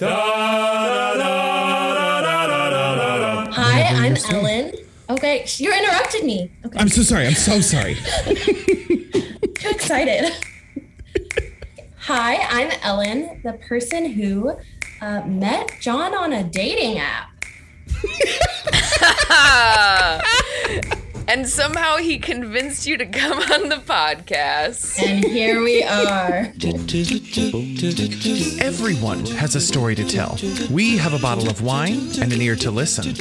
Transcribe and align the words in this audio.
Hi, 0.00 1.46
I'm 3.94 4.16
Ellen. 4.30 4.72
Okay, 5.10 5.44
sh- 5.44 5.60
you 5.60 5.72
interrupted 5.72 6.24
me. 6.24 6.52
Okay, 6.64 6.78
I'm 6.78 6.88
so 6.88 7.02
sorry. 7.02 7.26
I'm 7.26 7.34
so 7.34 7.60
sorry. 7.60 7.94
too 8.24 9.68
excited. 9.70 10.32
Hi, 11.96 12.36
I'm 12.36 12.70
Ellen, 12.82 13.40
the 13.42 13.54
person 13.54 14.12
who 14.12 14.52
uh, 15.00 15.22
met 15.26 15.68
John 15.80 16.14
on 16.14 16.32
a 16.32 16.44
dating 16.44 17.00
app. 17.00 17.30
and 21.28 21.46
somehow 21.46 21.96
he 21.98 22.18
convinced 22.18 22.86
you 22.86 22.96
to 22.96 23.04
come 23.04 23.38
on 23.38 23.68
the 23.68 23.76
podcast. 23.76 25.00
And 25.00 25.22
here 25.22 25.62
we 25.62 25.84
are. 25.84 26.52
Everyone 28.64 29.26
has 29.36 29.54
a 29.54 29.60
story 29.60 29.94
to 29.94 30.04
tell. 30.04 30.38
We 30.70 30.96
have 30.96 31.12
a 31.12 31.18
bottle 31.18 31.48
of 31.50 31.60
wine 31.60 32.00
and 32.20 32.32
an 32.32 32.40
ear 32.40 32.56
to 32.56 32.70
listen. 32.70 33.14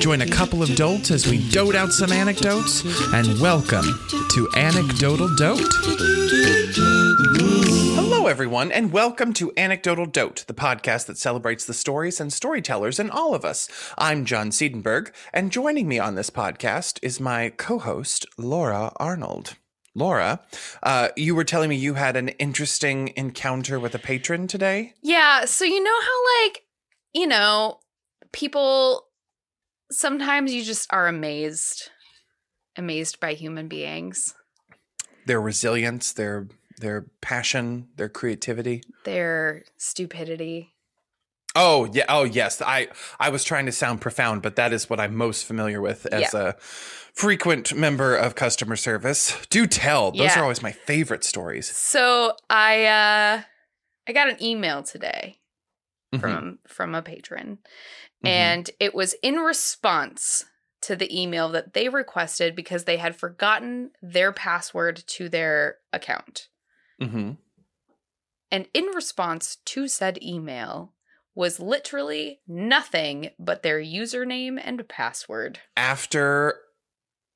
Join 0.00 0.22
a 0.22 0.26
couple 0.26 0.62
of 0.62 0.74
dolts 0.74 1.10
as 1.10 1.26
we 1.26 1.46
dote 1.50 1.74
out 1.74 1.92
some 1.92 2.12
anecdotes, 2.12 2.82
and 3.12 3.38
welcome 3.40 3.84
to 4.08 4.48
Anecdotal 4.56 5.28
Dote. 5.36 5.60
Oh. 8.02 8.09
Everyone, 8.30 8.70
and 8.70 8.92
welcome 8.92 9.32
to 9.32 9.52
Anecdotal 9.56 10.06
Dote, 10.06 10.44
the 10.46 10.54
podcast 10.54 11.06
that 11.06 11.18
celebrates 11.18 11.64
the 11.64 11.74
stories 11.74 12.20
and 12.20 12.32
storytellers 12.32 13.00
in 13.00 13.10
all 13.10 13.34
of 13.34 13.44
us. 13.44 13.68
I'm 13.98 14.24
John 14.24 14.50
Siedenberg, 14.50 15.10
and 15.32 15.50
joining 15.50 15.88
me 15.88 15.98
on 15.98 16.14
this 16.14 16.30
podcast 16.30 17.00
is 17.02 17.18
my 17.18 17.48
co 17.56 17.80
host, 17.80 18.26
Laura 18.38 18.92
Arnold. 18.98 19.56
Laura, 19.96 20.42
uh, 20.84 21.08
you 21.16 21.34
were 21.34 21.42
telling 21.42 21.70
me 21.70 21.74
you 21.74 21.94
had 21.94 22.14
an 22.14 22.28
interesting 22.28 23.12
encounter 23.16 23.80
with 23.80 23.96
a 23.96 23.98
patron 23.98 24.46
today? 24.46 24.94
Yeah, 25.02 25.44
so 25.44 25.64
you 25.64 25.82
know 25.82 26.00
how, 26.00 26.44
like, 26.44 26.62
you 27.12 27.26
know, 27.26 27.80
people 28.30 29.08
sometimes 29.90 30.54
you 30.54 30.62
just 30.62 30.86
are 30.92 31.08
amazed, 31.08 31.90
amazed 32.76 33.18
by 33.18 33.32
human 33.32 33.66
beings, 33.66 34.36
Their 35.26 35.40
resilience, 35.40 36.12
their 36.12 36.46
their 36.80 37.06
passion, 37.20 37.88
their 37.96 38.08
creativity. 38.08 38.82
their 39.04 39.62
stupidity. 39.76 40.74
Oh 41.56 41.84
yeah. 41.92 42.04
Oh 42.08 42.22
yes. 42.24 42.62
I 42.62 42.88
I 43.18 43.28
was 43.30 43.42
trying 43.42 43.66
to 43.66 43.72
sound 43.72 44.00
profound, 44.00 44.40
but 44.42 44.54
that 44.56 44.72
is 44.72 44.88
what 44.88 45.00
I'm 45.00 45.16
most 45.16 45.44
familiar 45.44 45.80
with 45.80 46.06
as 46.06 46.32
a 46.32 46.54
frequent 46.60 47.74
member 47.74 48.14
of 48.14 48.34
customer 48.36 48.76
service. 48.76 49.36
Do 49.50 49.66
tell. 49.66 50.12
Those 50.12 50.20
Yeah. 50.20 50.38
are 50.38 50.42
always 50.42 50.62
my 50.62 50.70
favorite 50.72 51.24
stories. 51.24 51.66
So 51.74 52.34
I 52.48 52.84
uh 52.86 53.42
I 54.08 54.12
got 54.12 54.28
an 54.28 54.42
email 54.42 54.82
today 54.82 55.38
Mhm, 56.14 56.20
from 56.20 56.58
from 56.68 56.94
a 56.94 57.02
patron 57.02 57.58
mhm. 58.24 58.28
and 58.28 58.70
it 58.80 58.94
was 58.94 59.14
in 59.22 59.36
response 59.36 60.44
to 60.82 60.96
the 60.96 61.10
email 61.20 61.48
that 61.50 61.74
they 61.74 61.88
requested 61.88 62.54
because 62.56 62.84
they 62.84 62.96
had 62.96 63.14
forgotten 63.16 63.90
their 64.00 64.32
password 64.32 65.02
to 65.06 65.28
their 65.28 65.76
account. 65.92 66.48
Mhm. 67.00 67.38
And 68.50 68.68
in 68.74 68.86
response 68.86 69.56
to 69.66 69.86
said 69.88 70.22
email 70.22 70.94
was 71.34 71.60
literally 71.60 72.40
nothing 72.48 73.30
but 73.38 73.62
their 73.62 73.80
username 73.80 74.60
and 74.62 74.86
password. 74.88 75.60
after 75.76 76.56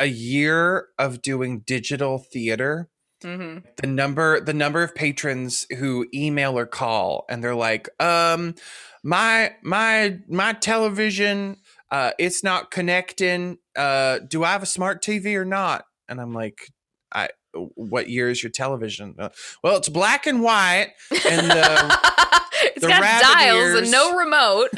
a 0.01 0.07
year 0.07 0.89
of 0.99 1.23
doing 1.23 1.61
digital 1.61 2.19
theater, 2.19 2.89
Mm-hmm. 3.23 3.67
the 3.81 3.87
number 3.87 4.39
the 4.41 4.53
number 4.53 4.83
of 4.83 4.95
patrons 4.95 5.67
who 5.79 6.07
email 6.13 6.59
or 6.59 6.67
call 6.67 7.25
and 7.31 7.43
they're 7.43 7.55
like 7.55 7.89
um 8.03 8.55
my 9.03 9.55
my 9.63 10.19
my 10.29 10.53
television 10.53 11.57
uh 11.91 12.11
it's 12.19 12.45
not 12.45 12.71
connecting 12.71 13.57
uh 13.77 14.19
do 14.29 14.45
i 14.45 14.53
have 14.53 14.63
a 14.63 14.67
smart 14.67 15.03
tv 15.03 15.37
or 15.37 15.47
not 15.47 15.87
and 16.07 16.21
i'm 16.21 16.35
like 16.35 16.69
i 17.15 17.31
what 17.75 18.09
year 18.09 18.29
is 18.29 18.43
your 18.43 18.51
television 18.51 19.15
Uh, 19.19 19.29
well 19.63 19.77
it's 19.77 19.89
black 19.89 20.27
and 20.27 20.43
white 20.43 20.93
and 21.29 21.51
uh, 21.51 21.97
it's 22.65 22.83
the 22.83 22.89
got 22.89 23.23
dials 23.23 23.59
ears. 23.59 23.81
and 23.81 23.91
no 23.91 24.17
remote. 24.17 24.69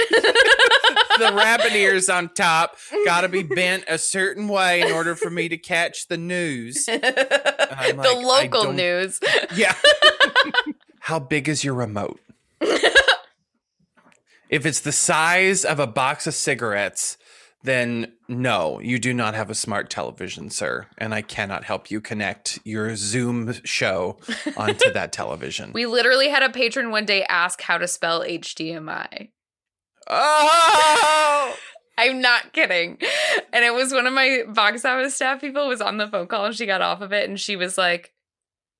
the 1.19 1.33
rabbit 1.35 1.73
ears 1.73 2.09
on 2.09 2.29
top 2.35 2.77
gotta 3.05 3.29
be 3.29 3.43
bent 3.55 3.85
a 3.89 3.99
certain 3.99 4.49
way 4.49 4.83
in 4.83 4.93
order 4.93 5.15
for 5.15 5.31
me 5.31 5.49
to 5.49 5.57
catch 5.57 6.09
the 6.09 6.17
news 6.19 6.85
the 6.87 6.93
like, 6.93 7.73
I 7.77 7.93
local 8.23 8.73
news. 8.73 9.21
Yeah. 9.55 9.75
How 11.01 11.19
big 11.19 11.49
is 11.49 11.65
your 11.65 11.75
remote? 11.75 12.21
if 14.49 14.67
it's 14.67 14.81
the 14.81 14.93
size 14.93 15.65
of 15.65 15.79
a 15.81 15.87
box 15.87 16.27
of 16.27 16.35
cigarettes, 16.35 17.17
then 17.67 18.13
no, 18.29 18.81
you 18.81 18.99
do 18.99 19.13
not 19.13 19.35
have 19.35 19.51
a 19.51 19.55
smart 19.55 19.91
television, 19.91 20.51
sir. 20.51 20.87
And 20.99 21.15
I 21.15 21.23
cannot 21.23 21.65
help 21.65 21.91
you 21.91 22.01
connect 22.01 22.59
your 22.65 22.97
Zoom 22.97 23.53
show 23.65 24.19
onto 24.57 24.93
that 24.93 25.13
television. 25.13 25.73
We 25.73 25.87
literally 25.87 26.29
had 26.29 26.43
a 26.43 26.51
patron 26.51 26.91
one 26.91 27.05
day 27.05 27.25
ask 27.25 27.61
how 27.61 27.79
to 27.79 27.87
spell 27.87 28.23
HDMI. 28.23 29.31
oh! 30.09 31.57
I'm 31.99 32.21
not 32.21 32.53
kidding. 32.53 32.99
And 33.55 33.65
it 33.65 33.73
was 33.73 33.93
one 33.93 34.07
of 34.07 34.13
my 34.13 34.43
box 34.47 34.85
office 34.85 35.15
staff 35.15 35.41
people 35.41 35.67
was 35.67 35.81
on 35.81 35.97
the 35.97 36.07
phone 36.07 36.27
call 36.27 36.45
and 36.45 36.55
she 36.55 36.67
got 36.67 36.83
off 36.83 37.01
of 37.01 37.13
it 37.13 37.27
and 37.27 37.41
she 37.41 37.57
was 37.57 37.79
like, 37.79 38.13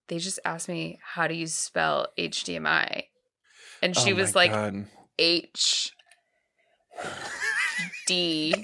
they 0.09 0.19
just 0.19 0.39
asked 0.45 0.69
me 0.69 0.99
how 1.03 1.27
do 1.27 1.35
you 1.35 1.47
spell 1.47 2.09
HDMI? 2.19 3.05
And 3.83 3.97
she 3.97 4.13
Oh 4.13 4.17
was 4.17 4.35
like 4.35 4.51
God. 4.53 4.87
H 5.19 5.93
D. 8.07 8.55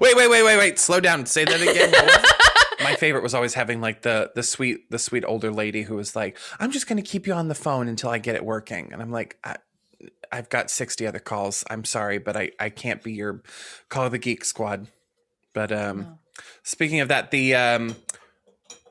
Wait, 0.00 0.16
wait, 0.16 0.30
wait, 0.30 0.44
wait, 0.44 0.56
wait. 0.58 0.78
Slow 0.78 1.00
down. 1.00 1.26
Say 1.26 1.44
that 1.44 1.60
again. 1.60 1.90
What 1.90 2.04
was 2.04 2.14
it? 2.14 2.84
My 2.84 2.94
favorite 2.94 3.22
was 3.22 3.34
always 3.34 3.54
having 3.54 3.80
like 3.80 4.02
the 4.02 4.30
the 4.34 4.42
sweet 4.42 4.90
the 4.90 4.98
sweet 4.98 5.24
older 5.24 5.50
lady 5.50 5.82
who 5.82 5.96
was 5.96 6.14
like, 6.14 6.36
"I'm 6.60 6.70
just 6.70 6.86
going 6.86 7.02
to 7.02 7.02
keep 7.02 7.26
you 7.26 7.32
on 7.32 7.48
the 7.48 7.54
phone 7.54 7.88
until 7.88 8.10
I 8.10 8.18
get 8.18 8.36
it 8.36 8.44
working," 8.44 8.92
and 8.92 9.02
I'm 9.02 9.10
like, 9.10 9.36
I, 9.42 9.56
"I've 10.30 10.48
got 10.48 10.70
sixty 10.70 11.06
other 11.06 11.18
calls. 11.18 11.64
I'm 11.68 11.84
sorry, 11.84 12.18
but 12.18 12.36
I 12.36 12.52
I 12.60 12.70
can't 12.70 13.02
be 13.02 13.12
your 13.12 13.42
call 13.88 14.06
of 14.06 14.12
the 14.12 14.18
geek 14.18 14.44
squad." 14.44 14.86
But 15.54 15.72
um, 15.72 16.18
speaking 16.62 17.00
of 17.00 17.08
that, 17.08 17.32
the 17.32 17.56
um, 17.56 17.96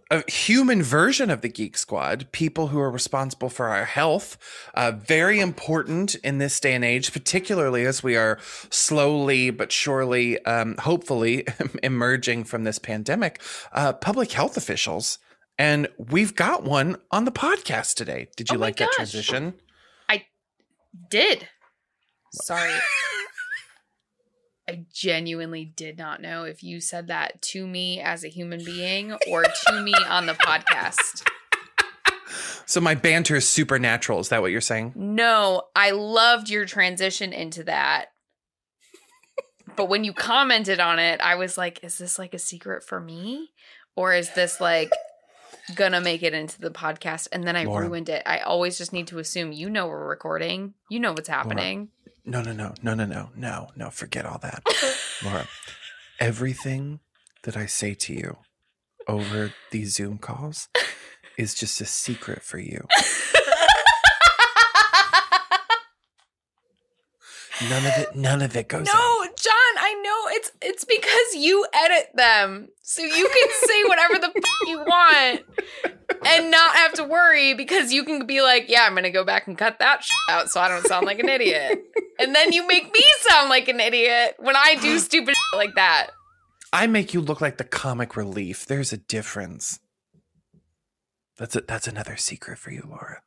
a 0.10 0.30
human 0.30 0.82
version 0.82 1.30
of 1.30 1.42
the 1.42 1.50
Geek 1.50 1.78
Squad, 1.78 2.32
people 2.32 2.68
who 2.68 2.80
are 2.80 2.90
responsible 2.90 3.50
for 3.50 3.68
our 3.68 3.86
health, 3.86 4.38
uh, 4.74 4.92
very 4.92 5.40
important 5.40 6.16
in 6.16 6.38
this 6.38 6.60
day 6.60 6.74
and 6.74 6.86
age, 6.86 7.12
particularly 7.12 7.86
as 7.86 8.04
we 8.04 8.16
are 8.16 8.40
slowly 8.70 9.50
but 9.50 9.72
surely, 9.72 10.44
um, 10.46 10.78
hopefully, 10.78 11.46
emerging 11.84 12.46
from 12.46 12.64
this 12.64 12.80
pandemic. 12.80 13.42
Uh, 13.74 13.94
public 13.94 14.32
health 14.32 14.58
officials, 14.58 15.20
and 15.58 15.88
we've 15.98 16.36
got 16.36 16.64
one 16.64 16.98
on 17.12 17.26
the 17.26 17.32
podcast 17.32 17.96
today. 17.96 18.28
Did 18.36 18.50
you 18.50 18.58
Oh 18.58 18.62
like 18.62 18.78
that 18.78 18.92
transition? 18.92 19.56
I 20.08 20.26
Did. 21.10 21.48
Sorry. 22.32 22.72
I 24.70 24.86
genuinely 24.92 25.66
did 25.66 25.98
not 25.98 26.22
know 26.22 26.44
if 26.44 26.62
you 26.62 26.82
said 26.82 27.08
that 27.08 27.42
to 27.44 27.66
me 27.66 28.02
as 28.02 28.24
a 28.24 28.28
human 28.28 28.64
being 28.64 29.14
or 29.30 29.44
to 29.44 29.82
me 29.82 29.94
on 30.10 30.26
the 30.26 30.34
podcast. 30.34 31.26
So 32.66 32.82
my 32.82 32.96
banter 32.96 33.38
is 33.38 33.48
supernatural. 33.48 34.20
Is 34.20 34.30
that 34.30 34.42
what 34.42 34.52
you're 34.52 34.60
saying? 34.60 34.92
No, 34.96 35.64
I 35.74 35.92
loved 35.92 36.50
your 36.50 36.66
transition 36.66 37.32
into 37.32 37.64
that. 37.64 38.08
But 39.78 39.88
when 39.88 40.04
you 40.04 40.12
commented 40.12 40.80
on 40.80 41.00
it, 41.00 41.22
I 41.22 41.36
was 41.36 41.58
like, 41.58 41.84
is 41.84 41.98
this 41.98 42.20
like 42.20 42.34
a 42.34 42.40
secret 42.40 42.84
for 42.84 43.00
me? 43.00 43.52
Or 43.96 44.14
is 44.14 44.34
this 44.34 44.60
like 44.60 44.92
gonna 45.76 46.02
make 46.02 46.24
it 46.24 46.34
into 46.34 46.60
the 46.60 46.72
podcast? 46.72 47.30
And 47.32 47.46
then 47.46 47.56
I 47.56 47.64
Laura. 47.64 47.86
ruined 47.86 48.10
it. 48.10 48.24
I 48.26 48.40
always 48.40 48.78
just 48.78 48.92
need 48.92 49.08
to 49.08 49.20
assume 49.20 49.54
you 49.54 49.70
know 49.70 49.88
we're 49.88 50.06
recording. 50.08 50.74
You 50.90 51.00
know 51.00 51.12
what's 51.14 51.30
happening. 51.30 51.90
No, 52.30 52.42
no, 52.42 52.52
no, 52.52 52.74
no, 52.84 52.94
no, 52.94 53.06
no, 53.06 53.30
no, 53.38 53.70
no. 53.78 53.90
Forget 53.90 54.26
all 54.26 54.38
that. 54.40 54.62
Laura, 55.24 55.48
everything 56.20 57.00
that 57.44 57.56
I 57.56 57.66
say 57.68 57.94
to 57.94 58.14
you 58.14 58.38
over 59.08 59.54
these 59.72 59.96
Zoom 59.96 60.18
calls 60.18 60.68
is 61.38 61.54
just 61.54 61.80
a 61.80 61.86
secret 61.86 62.44
for 62.44 62.60
you. 62.60 62.86
None 67.70 67.86
of 67.88 67.94
it, 67.98 68.16
none 68.16 68.42
of 68.44 68.56
it 68.56 68.68
goes 68.68 68.86
No, 68.86 68.92
out. 68.94 69.24
John, 69.36 69.74
I 69.80 69.94
know 70.04 70.36
it's 70.36 70.52
it's 70.62 70.86
because 70.86 71.34
you 71.36 71.66
edit 71.74 72.10
them. 72.14 72.68
So 72.84 73.02
you 73.02 73.10
can 73.28 73.50
say 73.68 73.84
whatever 73.86 74.20
the 74.20 74.28
f- 74.36 74.68
you 74.68 74.78
want 74.80 75.42
and 76.26 76.52
not 76.52 76.76
have 76.76 76.94
to 76.94 77.04
worry 77.04 77.54
because 77.54 77.94
you 77.94 78.04
can 78.04 78.26
be 78.26 78.42
like, 78.42 78.70
yeah, 78.70 78.84
I'm 78.84 78.94
going 78.94 79.04
to 79.04 79.10
go 79.10 79.24
back 79.24 79.48
and 79.48 79.58
cut 79.58 79.80
that 79.80 80.06
out 80.30 80.50
so 80.50 80.60
I 80.60 80.68
don't 80.68 80.86
sound 80.86 81.06
like 81.06 81.20
an 81.20 81.30
idiot. 81.30 81.84
And 82.20 82.34
then 82.34 82.52
you 82.52 82.66
make 82.68 82.92
me 82.92 83.04
sound 83.22 83.50
like 83.50 83.68
an 83.68 83.80
idiot 83.80 84.36
when 84.40 84.56
I 84.56 84.76
do 84.82 85.00
stupid 85.00 85.36
like 85.54 85.76
that. 85.76 86.08
I 86.74 86.88
make 86.88 87.14
you 87.14 87.22
look 87.22 87.42
like 87.42 87.58
the 87.58 87.64
comic 87.64 88.18
relief. 88.18 88.66
There's 88.66 88.92
a 88.92 88.98
difference. 88.98 89.80
That's 91.38 91.56
a, 91.56 91.62
that's 91.62 91.88
another 91.88 92.18
secret 92.18 92.58
for 92.58 92.72
you, 92.72 92.86
Laura. 92.90 93.22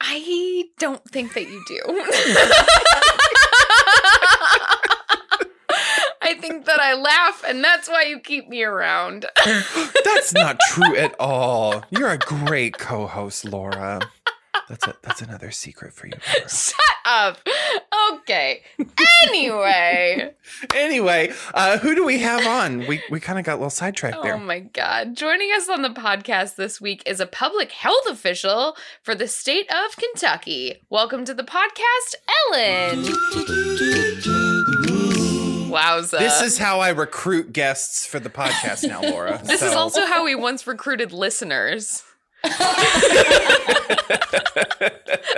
I 0.00 0.64
don't 0.78 1.04
think 1.08 1.34
that 1.34 1.48
you 1.48 1.64
do. 1.66 1.80
I 6.26 6.34
think 6.34 6.64
that 6.64 6.80
I 6.80 6.94
laugh, 6.94 7.44
and 7.46 7.62
that's 7.62 7.88
why 7.88 8.02
you 8.02 8.18
keep 8.18 8.48
me 8.48 8.64
around. 8.64 9.26
That's 10.04 10.34
not 10.34 10.58
true 10.70 10.96
at 10.96 11.14
all. 11.20 11.84
You're 11.90 12.10
a 12.10 12.18
great 12.18 12.78
co-host, 12.78 13.44
Laura. 13.44 14.00
That's 14.68 14.86
a, 14.88 14.96
that's 15.02 15.22
another 15.22 15.52
secret 15.52 15.92
for 15.92 16.08
you. 16.08 16.14
Laura. 16.34 16.48
Shut 16.48 16.74
up. 17.04 17.38
Okay. 18.14 18.62
Anyway. 19.24 20.32
Anyway, 20.74 21.32
uh, 21.54 21.76
who 21.78 21.94
do 21.94 22.04
we 22.04 22.20
have 22.20 22.46
on? 22.46 22.86
We 22.86 23.02
we 23.10 23.18
kind 23.18 23.36
of 23.38 23.44
got 23.44 23.54
a 23.54 23.56
little 23.56 23.68
sidetracked 23.68 24.16
Oh 24.18 24.22
there. 24.22 24.34
Oh 24.34 24.38
my 24.38 24.60
God. 24.60 25.16
Joining 25.16 25.50
us 25.50 25.68
on 25.68 25.82
the 25.82 25.88
podcast 25.90 26.54
this 26.54 26.80
week 26.80 27.02
is 27.04 27.18
a 27.18 27.26
public 27.26 27.72
health 27.72 28.06
official 28.08 28.76
for 29.02 29.14
the 29.14 29.26
state 29.26 29.68
of 29.70 29.96
Kentucky. 29.96 30.82
Welcome 30.88 31.24
to 31.24 31.34
the 31.34 31.42
podcast, 31.42 32.14
Ellen. 32.52 34.46
Wowza. 35.76 36.18
This 36.18 36.40
is 36.42 36.58
how 36.58 36.80
I 36.80 36.88
recruit 36.90 37.52
guests 37.52 38.06
for 38.06 38.18
the 38.18 38.30
podcast 38.30 38.86
now, 38.88 39.02
Laura. 39.02 39.40
This 39.44 39.62
is 39.62 39.72
also 39.74 40.06
how 40.06 40.24
we 40.24 40.34
once 40.34 40.66
recruited 40.66 41.12
listeners. 41.12 42.02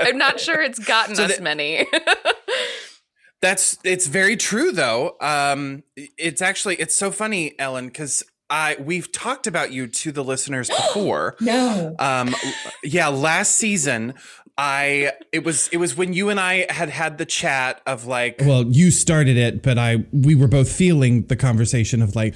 I'm 0.00 0.18
not 0.18 0.40
sure 0.40 0.60
it's 0.60 0.78
gotten 0.78 1.16
So 1.16 1.24
us 1.24 1.36
the- 1.36 1.42
many. 1.42 1.86
That's 3.40 3.78
it's 3.84 4.08
very 4.08 4.36
true 4.36 4.72
though. 4.72 5.16
Um 5.20 5.84
it's 5.96 6.42
actually 6.42 6.74
it's 6.76 6.94
so 6.94 7.10
funny, 7.12 7.54
Ellen, 7.58 7.86
because 7.86 8.24
I 8.50 8.76
we've 8.80 9.12
talked 9.12 9.46
about 9.46 9.70
you 9.72 9.86
to 9.86 10.10
the 10.10 10.24
listeners 10.24 10.68
before. 10.68 11.36
No. 11.40 11.94
um 12.00 12.34
yeah, 12.82 13.08
last 13.08 13.54
season 13.54 14.14
I 14.58 15.12
it 15.30 15.44
was 15.44 15.68
it 15.68 15.76
was 15.76 15.96
when 15.96 16.12
you 16.12 16.30
and 16.30 16.40
I 16.40 16.66
had 16.68 16.88
had 16.88 17.16
the 17.16 17.24
chat 17.24 17.80
of 17.86 18.06
like 18.06 18.42
well 18.44 18.64
you 18.64 18.90
started 18.90 19.36
it 19.36 19.62
but 19.62 19.78
i 19.78 20.04
we 20.12 20.34
were 20.34 20.48
both 20.48 20.70
feeling 20.70 21.26
the 21.26 21.36
conversation 21.36 22.02
of 22.02 22.16
like 22.16 22.34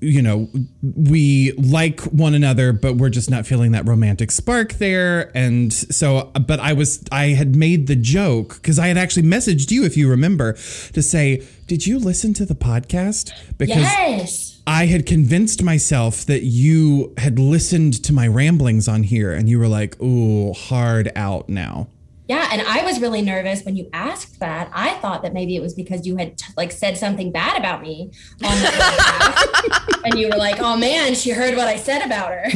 you 0.00 0.22
know 0.22 0.48
we 0.82 1.52
like 1.52 2.00
one 2.02 2.34
another 2.34 2.72
but 2.72 2.96
we're 2.96 3.10
just 3.10 3.30
not 3.30 3.46
feeling 3.46 3.72
that 3.72 3.86
romantic 3.86 4.30
spark 4.30 4.74
there 4.74 5.36
and 5.36 5.72
so 5.72 6.30
but 6.46 6.60
i 6.60 6.72
was 6.72 7.02
i 7.10 7.28
had 7.28 7.56
made 7.56 7.86
the 7.86 7.96
joke 7.96 8.56
because 8.56 8.78
i 8.78 8.88
had 8.88 8.98
actually 8.98 9.22
messaged 9.22 9.70
you 9.70 9.84
if 9.84 9.96
you 9.96 10.08
remember 10.08 10.52
to 10.92 11.02
say 11.02 11.42
did 11.66 11.86
you 11.86 11.98
listen 11.98 12.34
to 12.34 12.44
the 12.44 12.54
podcast 12.54 13.32
because 13.56 13.78
yes. 13.78 14.45
I 14.66 14.86
had 14.86 15.06
convinced 15.06 15.62
myself 15.62 16.26
that 16.26 16.42
you 16.42 17.14
had 17.18 17.38
listened 17.38 18.02
to 18.02 18.12
my 18.12 18.26
ramblings 18.26 18.88
on 18.88 19.04
here 19.04 19.32
and 19.32 19.48
you 19.48 19.60
were 19.60 19.68
like, 19.68 20.00
ooh, 20.02 20.52
hard 20.54 21.12
out 21.14 21.48
now. 21.48 21.86
Yeah, 22.28 22.48
and 22.50 22.60
I 22.62 22.82
was 22.82 23.00
really 23.00 23.22
nervous 23.22 23.62
when 23.62 23.76
you 23.76 23.88
asked 23.92 24.40
that. 24.40 24.68
I 24.72 24.94
thought 24.94 25.22
that 25.22 25.32
maybe 25.32 25.54
it 25.54 25.62
was 25.62 25.74
because 25.74 26.04
you 26.04 26.16
had 26.16 26.36
t- 26.36 26.52
like 26.56 26.72
said 26.72 26.96
something 26.96 27.30
bad 27.30 27.56
about 27.56 27.82
me 27.82 28.10
on 28.44 28.58
the 28.58 28.66
podcast, 28.66 30.04
and 30.04 30.18
you 30.18 30.28
were 30.28 30.36
like, 30.36 30.58
"Oh 30.58 30.76
man, 30.76 31.14
she 31.14 31.30
heard 31.30 31.56
what 31.56 31.68
I 31.68 31.76
said 31.76 32.04
about 32.04 32.30
her." 32.30 32.46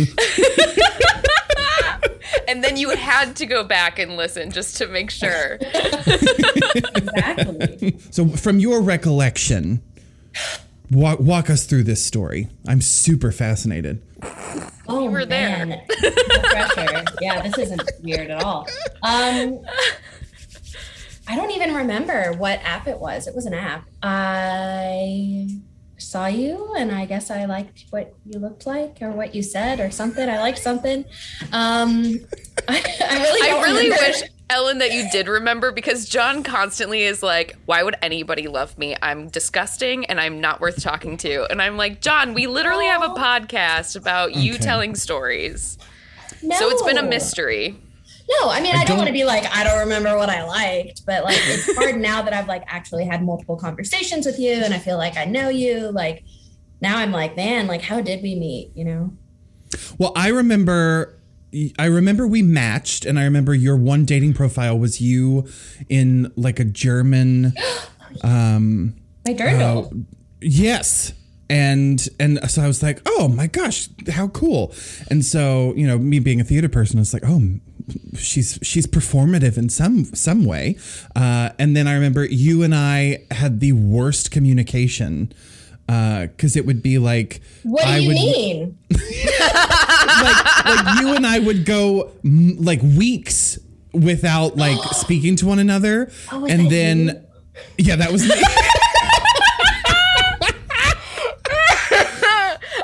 and 2.49 2.65
then 2.65 2.77
you 2.77 2.91
had 2.91 3.37
to 3.37 3.47
go 3.47 3.63
back 3.63 4.01
and 4.01 4.17
listen 4.17 4.51
just 4.51 4.77
to 4.79 4.89
make 4.89 5.09
sure. 5.09 5.59
exactly. 6.97 7.97
So, 8.11 8.27
from 8.27 8.59
your 8.59 8.81
recollection, 8.81 9.83
walk, 10.91 11.21
walk 11.21 11.51
us 11.51 11.67
through 11.67 11.85
this 11.85 12.05
story. 12.05 12.49
I'm 12.67 12.81
super 12.81 13.33
fascinated. 13.33 14.03
Oh, 14.89 15.09
were 15.11 15.25
there. 15.25 15.67
man. 15.67 15.83
No 16.03 16.41
pressure. 16.43 17.05
Yeah, 17.21 17.43
this 17.43 17.59
isn't 17.59 17.83
weird 18.03 18.31
at 18.31 18.43
all. 18.43 18.67
Um, 19.03 19.61
I 21.29 21.37
don't 21.37 21.53
even 21.53 21.75
remember 21.75 22.33
what 22.33 22.59
app 22.65 22.89
it 22.89 22.99
was. 22.99 23.29
It 23.29 23.35
was 23.35 23.47
an 23.47 23.55
app. 23.55 23.85
I 24.03 25.49
saw 25.97 26.27
you, 26.27 26.75
and 26.77 26.91
I 26.91 27.05
guess 27.07 27.31
I 27.31 27.45
liked 27.45 27.85
what 27.91 28.15
you 28.27 28.41
looked 28.41 28.67
like, 28.67 28.99
or 29.01 29.13
what 29.13 29.35
you 29.35 29.43
said, 29.43 29.79
or 29.79 29.91
something. 29.93 30.29
I 30.29 30.41
liked 30.41 30.59
something. 30.59 31.05
Um, 31.53 32.19
I, 32.67 32.83
I 33.09 33.23
really, 33.23 33.43
I 33.43 33.47
don't 33.49 33.63
really 33.63 33.85
remember. 33.91 34.05
wish 34.07 34.23
Ellen 34.51 34.79
that 34.79 34.93
you 34.93 35.09
did 35.11 35.29
remember 35.29 35.73
because 35.73 36.09
John 36.09 36.43
constantly 36.43 37.05
is 37.05 37.23
like, 37.23 37.57
"Why 37.65 37.83
would 37.83 37.97
anybody 38.03 38.49
love 38.49 38.77
me? 38.77 38.97
I'm 39.01 39.29
disgusting 39.29 40.05
and 40.07 40.21
I'm 40.21 40.41
not 40.41 40.61
worth 40.61 40.83
talking 40.83 41.17
to." 41.19 41.45
And 41.51 41.63
I'm 41.63 41.77
like, 41.77 42.01
"John, 42.01 42.35
we 42.35 42.47
literally 42.47 42.87
have 42.87 43.03
a 43.03 43.09
podcast 43.15 43.97
about 43.97 44.35
you 44.35 44.55
Okay. 44.55 44.63
telling 44.65 44.95
stories." 44.95 45.79
No. 46.43 46.57
So 46.57 46.69
it's 46.71 46.83
been 46.83 46.99
a 46.99 47.03
mystery. 47.03 47.77
No, 48.41 48.49
I 48.51 48.61
mean, 48.61 48.75
I, 48.75 48.79
don't, 48.79 48.87
don't- 48.89 48.97
want 48.99 49.07
to 49.09 49.13
be 49.13 49.25
like, 49.25 49.45
I 49.55 49.65
don't 49.65 49.79
remember 49.81 50.17
what 50.17 50.29
I 50.29 50.45
liked, 50.45 51.05
but 51.07 51.25
like, 51.25 51.37
it's 51.41 51.75
hard 51.77 52.01
now 52.01 52.23
that 52.23 52.33
I've 52.33 52.47
like 52.49 52.63
actually 52.69 53.05
had 53.05 53.25
multiple 53.25 53.57
conversations 53.57 54.25
with 54.27 54.39
you 54.39 54.53
and 54.53 54.73
I 54.73 54.79
feel 54.79 54.97
like 54.99 55.17
I 55.17 55.25
know 55.25 55.49
you. 55.49 55.91
Like, 55.91 56.23
now 56.81 56.99
I'm 56.99 57.11
like, 57.13 57.37
man, 57.37 57.67
like, 57.67 57.83
how 57.83 58.01
did 58.01 58.23
we 58.23 58.37
meet? 58.37 58.71
You 58.75 58.85
know? 58.85 59.13
Well, 59.99 60.13
I 60.17 60.29
remember. 60.29 61.20
I 61.79 61.87
remember 61.87 62.27
we 62.27 62.43
matched, 62.43 63.05
and 63.05 63.19
I 63.19 63.25
remember 63.25 63.55
your 63.55 63.77
one 63.77 64.05
dating 64.05 64.35
profile 64.35 64.79
was 64.79 65.01
you 65.01 65.49
in 65.89 66.33
like 66.37 66.61
a 66.61 66.65
German. 66.65 67.55
Um, 68.25 68.97
My 69.25 69.35
journal. 69.35 69.93
Yes. 70.41 71.13
And 71.49 72.09
and 72.19 72.41
so 72.51 72.61
I 72.61 72.67
was 72.67 72.83
like, 72.83 73.01
oh 73.07 73.29
my 73.29 73.47
gosh, 73.47 73.89
how 74.09 74.27
cool! 74.29 74.75
And 75.09 75.25
so 75.25 75.75
you 75.77 75.87
know, 75.87 75.97
me 75.97 76.19
being 76.19 76.41
a 76.41 76.45
theater 76.45 76.69
person, 76.69 76.99
I 76.99 77.03
was 77.03 77.13
like, 77.13 77.23
oh, 77.25 77.61
she's 78.17 78.59
she's 78.63 78.87
performative 78.87 79.57
in 79.59 79.69
some 79.69 80.07
some 80.07 80.45
way. 80.45 80.77
Uh, 81.15 81.51
and 81.59 81.77
then 81.77 81.87
I 81.87 81.95
remember 81.95 82.25
you 82.25 82.65
and 82.65 82.75
I 82.75 83.27
had 83.31 83.61
the 83.61 83.73
worst 83.73 84.33
communication 84.33 85.33
because 85.91 86.57
it 86.57 86.65
would 86.67 86.83
be 86.83 86.99
like, 86.99 87.41
what 87.65 87.83
do 87.83 87.89
I 87.91 87.97
you 87.99 88.09
would 88.09 88.15
mean? 88.15 88.79
like, 88.91 90.65
like 90.65 91.01
you 91.01 91.15
and 91.17 91.27
I 91.27 91.39
would 91.41 91.65
go 91.65 92.13
mm, 92.25 92.55
like 92.65 92.81
weeks 92.83 93.59
without 93.93 94.57
like 94.57 94.79
speaking 94.93 95.35
to 95.37 95.47
one 95.47 95.59
another, 95.59 96.11
Oh, 96.31 96.47
and 96.47 96.71
then 96.71 96.99
you? 97.79 97.87
yeah, 97.87 97.97
that 97.97 98.13
was 98.13 98.23
me. 98.29 98.35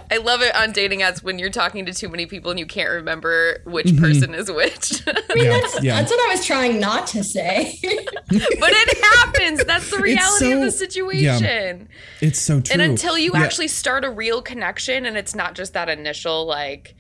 I 0.08 0.15
love 0.26 0.42
it 0.42 0.54
on 0.54 0.72
dating 0.72 1.00
apps 1.00 1.22
when 1.22 1.38
you're 1.38 1.48
talking 1.50 1.86
to 1.86 1.94
too 1.94 2.08
many 2.10 2.26
people 2.26 2.50
and 2.50 2.60
you 2.60 2.66
can't 2.66 2.90
remember 2.90 3.58
which 3.64 3.86
Mm-hmm. 3.86 4.04
person 4.04 4.34
is 4.34 4.50
which. 4.50 5.02
I 5.06 5.34
mean, 5.34 5.44
yeah, 5.46 5.50
That's, 5.60 5.82
yeah. 5.82 5.94
that's 6.00 6.10
what 6.10 6.20
I 6.28 6.32
was 6.34 6.44
trying 6.44 6.78
not 6.80 7.06
to 7.08 7.24
say. 7.24 7.78
but 7.82 8.04
it 8.30 8.98
happens. 9.04 9.64
That's 9.64 9.90
the 9.90 9.98
reality 9.98 10.52
of 10.52 10.60
the 10.60 10.70
situation. 10.70 11.88
It's 12.20 12.38
so 12.38 12.60
true. 12.60 12.72
And 12.72 12.82
until 12.82 13.16
you 13.16 13.30
Yeah. 13.34 13.40
actually 13.42 13.68
start 13.68 14.04
a 14.04 14.10
real 14.10 14.42
connection 14.42 15.06
and 15.06 15.16
it's 15.16 15.34
not 15.34 15.54
just 15.54 15.72
that 15.72 15.88
initial 15.88 16.44
like 16.46 16.94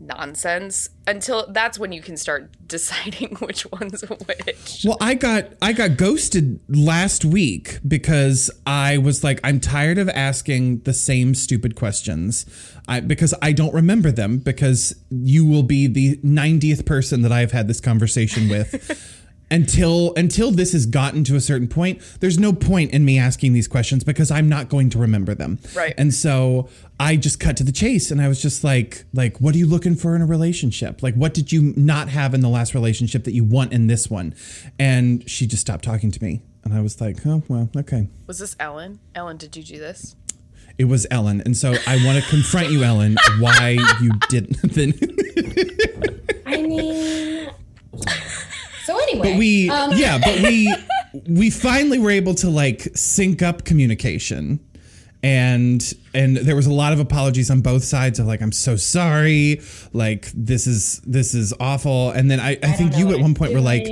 nonsense 0.00 0.88
until 1.06 1.46
that's 1.50 1.78
when 1.78 1.92
you 1.92 2.02
can 2.02 2.16
start 2.16 2.50
deciding 2.66 3.36
which 3.36 3.70
one's 3.70 4.02
which. 4.02 4.84
Well, 4.84 4.96
I 5.00 5.14
got 5.14 5.52
I 5.62 5.72
got 5.72 5.96
ghosted 5.96 6.60
last 6.68 7.24
week 7.24 7.78
because 7.86 8.50
I 8.66 8.98
was 8.98 9.22
like, 9.22 9.40
I'm 9.44 9.60
tired 9.60 9.98
of 9.98 10.08
asking 10.08 10.80
the 10.80 10.92
same 10.92 11.34
stupid 11.34 11.76
questions. 11.76 12.46
I, 12.86 13.00
because 13.00 13.32
I 13.40 13.52
don't 13.52 13.72
remember 13.72 14.10
them 14.10 14.38
because 14.38 14.94
you 15.10 15.46
will 15.46 15.62
be 15.62 15.86
the 15.86 16.16
90th 16.18 16.84
person 16.84 17.22
that 17.22 17.32
I've 17.32 17.52
had 17.52 17.66
this 17.66 17.80
conversation 17.80 18.48
with. 18.48 19.10
until 19.54 20.12
until 20.16 20.50
this 20.50 20.72
has 20.72 20.84
gotten 20.84 21.22
to 21.24 21.36
a 21.36 21.40
certain 21.40 21.68
point, 21.68 22.00
there's 22.18 22.38
no 22.40 22.52
point 22.52 22.90
in 22.90 23.04
me 23.04 23.18
asking 23.18 23.52
these 23.52 23.68
questions 23.68 24.02
because 24.02 24.30
I'm 24.30 24.48
not 24.48 24.68
going 24.68 24.90
to 24.90 24.98
remember 24.98 25.32
them. 25.32 25.60
Right. 25.74 25.94
And 25.96 26.12
so 26.12 26.68
I 26.98 27.14
just 27.14 27.38
cut 27.38 27.56
to 27.58 27.64
the 27.64 27.70
chase 27.70 28.10
and 28.10 28.20
I 28.20 28.26
was 28.26 28.42
just 28.42 28.64
like 28.64 29.04
like 29.12 29.40
what 29.40 29.54
are 29.54 29.58
you 29.58 29.68
looking 29.68 29.94
for 29.94 30.16
in 30.16 30.22
a 30.22 30.26
relationship? 30.26 31.04
Like 31.04 31.14
what 31.14 31.32
did 31.32 31.52
you 31.52 31.72
not 31.76 32.08
have 32.08 32.34
in 32.34 32.40
the 32.40 32.48
last 32.48 32.74
relationship 32.74 33.22
that 33.24 33.32
you 33.32 33.44
want 33.44 33.72
in 33.72 33.86
this 33.86 34.10
one? 34.10 34.34
And 34.78 35.28
she 35.30 35.46
just 35.46 35.60
stopped 35.60 35.84
talking 35.84 36.10
to 36.10 36.22
me. 36.22 36.42
And 36.64 36.72
I 36.72 36.80
was 36.80 36.98
like, 36.98 37.18
"Oh, 37.26 37.42
well, 37.46 37.68
okay." 37.76 38.08
Was 38.26 38.38
this 38.38 38.56
Ellen? 38.58 38.98
Ellen, 39.14 39.36
did 39.36 39.54
you 39.54 39.62
do 39.62 39.78
this? 39.78 40.16
It 40.78 40.86
was 40.86 41.06
Ellen. 41.10 41.42
And 41.44 41.54
so 41.56 41.74
I 41.86 42.04
want 42.04 42.24
to 42.24 42.30
confront 42.30 42.70
you, 42.70 42.82
Ellen, 42.82 43.16
why 43.38 43.76
you 44.00 44.12
didn't 44.30 44.56
then 44.72 44.94
I 46.46 46.62
mean, 46.62 47.50
so 48.84 48.98
anyway, 48.98 49.32
But 49.32 49.38
we 49.38 49.70
um, 49.70 49.92
yeah, 49.94 50.18
but 50.24 50.40
we 50.40 50.74
we 51.28 51.50
finally 51.50 51.98
were 51.98 52.10
able 52.10 52.34
to 52.36 52.50
like 52.50 52.82
sync 52.94 53.42
up 53.42 53.64
communication. 53.64 54.60
And 55.22 55.82
and 56.12 56.36
there 56.36 56.54
was 56.54 56.66
a 56.66 56.72
lot 56.72 56.92
of 56.92 57.00
apologies 57.00 57.50
on 57.50 57.62
both 57.62 57.82
sides 57.82 58.18
of 58.18 58.26
like 58.26 58.42
I'm 58.42 58.52
so 58.52 58.76
sorry, 58.76 59.62
like 59.94 60.30
this 60.34 60.66
is 60.66 61.00
this 61.06 61.34
is 61.34 61.54
awful. 61.58 62.10
And 62.10 62.30
then 62.30 62.40
I, 62.40 62.58
I, 62.62 62.72
think 62.72 62.98
you 62.98 63.08
at 63.10 63.16
one 63.16 63.30
I'm 63.30 63.34
point 63.34 63.54
were 63.54 63.60
like. 63.60 63.86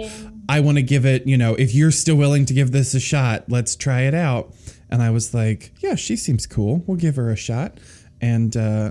I 0.48 0.58
want 0.58 0.76
to 0.76 0.82
give 0.82 1.06
it, 1.06 1.24
you 1.26 1.38
know, 1.38 1.54
if 1.54 1.72
you're 1.72 1.92
still 1.92 2.16
willing 2.16 2.44
to 2.46 2.52
give 2.52 2.72
this 2.72 2.94
a 2.94 3.00
shot, 3.00 3.44
let's 3.48 3.76
try 3.76 4.02
it 4.02 4.12
out. 4.12 4.52
And 4.90 5.00
I 5.00 5.08
was 5.10 5.32
like, 5.32 5.72
yeah, 5.78 5.94
she 5.94 6.16
seems 6.16 6.46
cool. 6.46 6.82
We'll 6.84 6.98
give 6.98 7.14
her 7.16 7.30
a 7.30 7.36
shot. 7.36 7.78
And 8.20 8.54
uh 8.56 8.90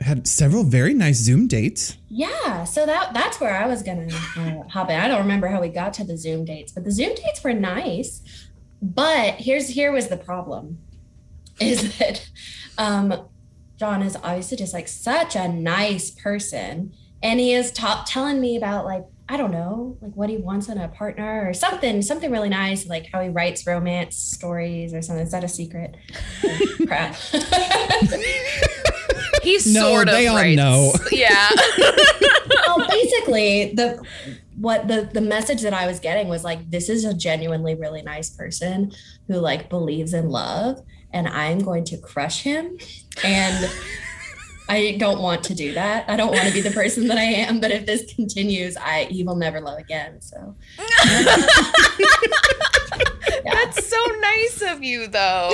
had 0.00 0.26
several 0.26 0.64
very 0.64 0.94
nice 0.94 1.16
Zoom 1.16 1.46
dates. 1.46 1.96
Yeah, 2.08 2.64
so 2.64 2.86
that 2.86 3.12
that's 3.14 3.40
where 3.40 3.54
I 3.56 3.66
was 3.66 3.82
gonna 3.82 4.08
uh, 4.36 4.62
hop 4.68 4.90
in. 4.90 4.98
I 4.98 5.08
don't 5.08 5.20
remember 5.20 5.48
how 5.48 5.60
we 5.60 5.68
got 5.68 5.92
to 5.94 6.04
the 6.04 6.16
Zoom 6.16 6.44
dates, 6.44 6.72
but 6.72 6.84
the 6.84 6.92
Zoom 6.92 7.14
dates 7.14 7.42
were 7.42 7.52
nice. 7.52 8.22
But 8.80 9.34
here's 9.34 9.68
here 9.68 9.90
was 9.90 10.08
the 10.08 10.16
problem, 10.16 10.78
is 11.60 11.98
that 11.98 12.28
um, 12.78 13.28
John 13.76 14.02
is 14.02 14.16
obviously 14.16 14.56
just 14.56 14.72
like 14.72 14.88
such 14.88 15.34
a 15.34 15.48
nice 15.48 16.10
person, 16.10 16.92
and 17.22 17.40
he 17.40 17.52
is 17.52 17.72
top 17.72 18.06
telling 18.08 18.40
me 18.40 18.56
about 18.56 18.84
like 18.84 19.04
I 19.30 19.36
don't 19.36 19.50
know, 19.50 19.98
like 20.00 20.14
what 20.14 20.30
he 20.30 20.38
wants 20.38 20.68
in 20.68 20.78
a 20.78 20.88
partner 20.88 21.46
or 21.46 21.52
something, 21.52 22.00
something 22.00 22.30
really 22.30 22.48
nice, 22.48 22.86
like 22.86 23.10
how 23.12 23.20
he 23.20 23.28
writes 23.28 23.66
romance 23.66 24.16
stories 24.16 24.94
or 24.94 25.02
something. 25.02 25.26
Is 25.26 25.32
that 25.32 25.44
a 25.44 25.48
secret? 25.48 25.96
Crap. 26.86 27.14
He 29.48 29.72
No, 29.72 29.80
sort 29.94 30.08
of 30.08 30.14
they 30.14 30.26
all 30.26 30.36
writes- 30.36 30.56
know. 30.56 30.92
Yeah. 31.12 31.48
well, 32.66 32.86
basically, 32.88 33.72
the 33.74 34.02
what 34.60 34.88
the 34.88 35.08
the 35.12 35.20
message 35.20 35.62
that 35.62 35.72
I 35.72 35.86
was 35.86 36.00
getting 36.00 36.28
was 36.28 36.44
like, 36.44 36.70
this 36.70 36.88
is 36.88 37.04
a 37.04 37.14
genuinely 37.14 37.74
really 37.74 38.02
nice 38.02 38.28
person 38.30 38.92
who 39.26 39.34
like 39.36 39.70
believes 39.70 40.12
in 40.12 40.28
love, 40.28 40.82
and 41.12 41.26
I'm 41.28 41.60
going 41.60 41.84
to 41.84 41.96
crush 41.98 42.42
him, 42.42 42.76
and. 43.24 43.70
I 44.70 44.96
don't 44.98 45.22
want 45.22 45.44
to 45.44 45.54
do 45.54 45.72
that. 45.72 46.04
I 46.10 46.16
don't 46.18 46.30
want 46.30 46.46
to 46.46 46.52
be 46.52 46.60
the 46.60 46.70
person 46.70 47.06
that 47.08 47.16
I 47.16 47.22
am. 47.22 47.58
But 47.58 47.70
if 47.70 47.86
this 47.86 48.12
continues, 48.14 48.76
I 48.76 49.04
he 49.04 49.24
will 49.24 49.36
never 49.36 49.62
love 49.62 49.78
again. 49.78 50.20
So 50.20 50.54
That's 53.44 53.88
so 53.88 53.96
nice 54.20 54.62
of 54.66 54.82
you, 54.82 55.06
though. 55.06 55.48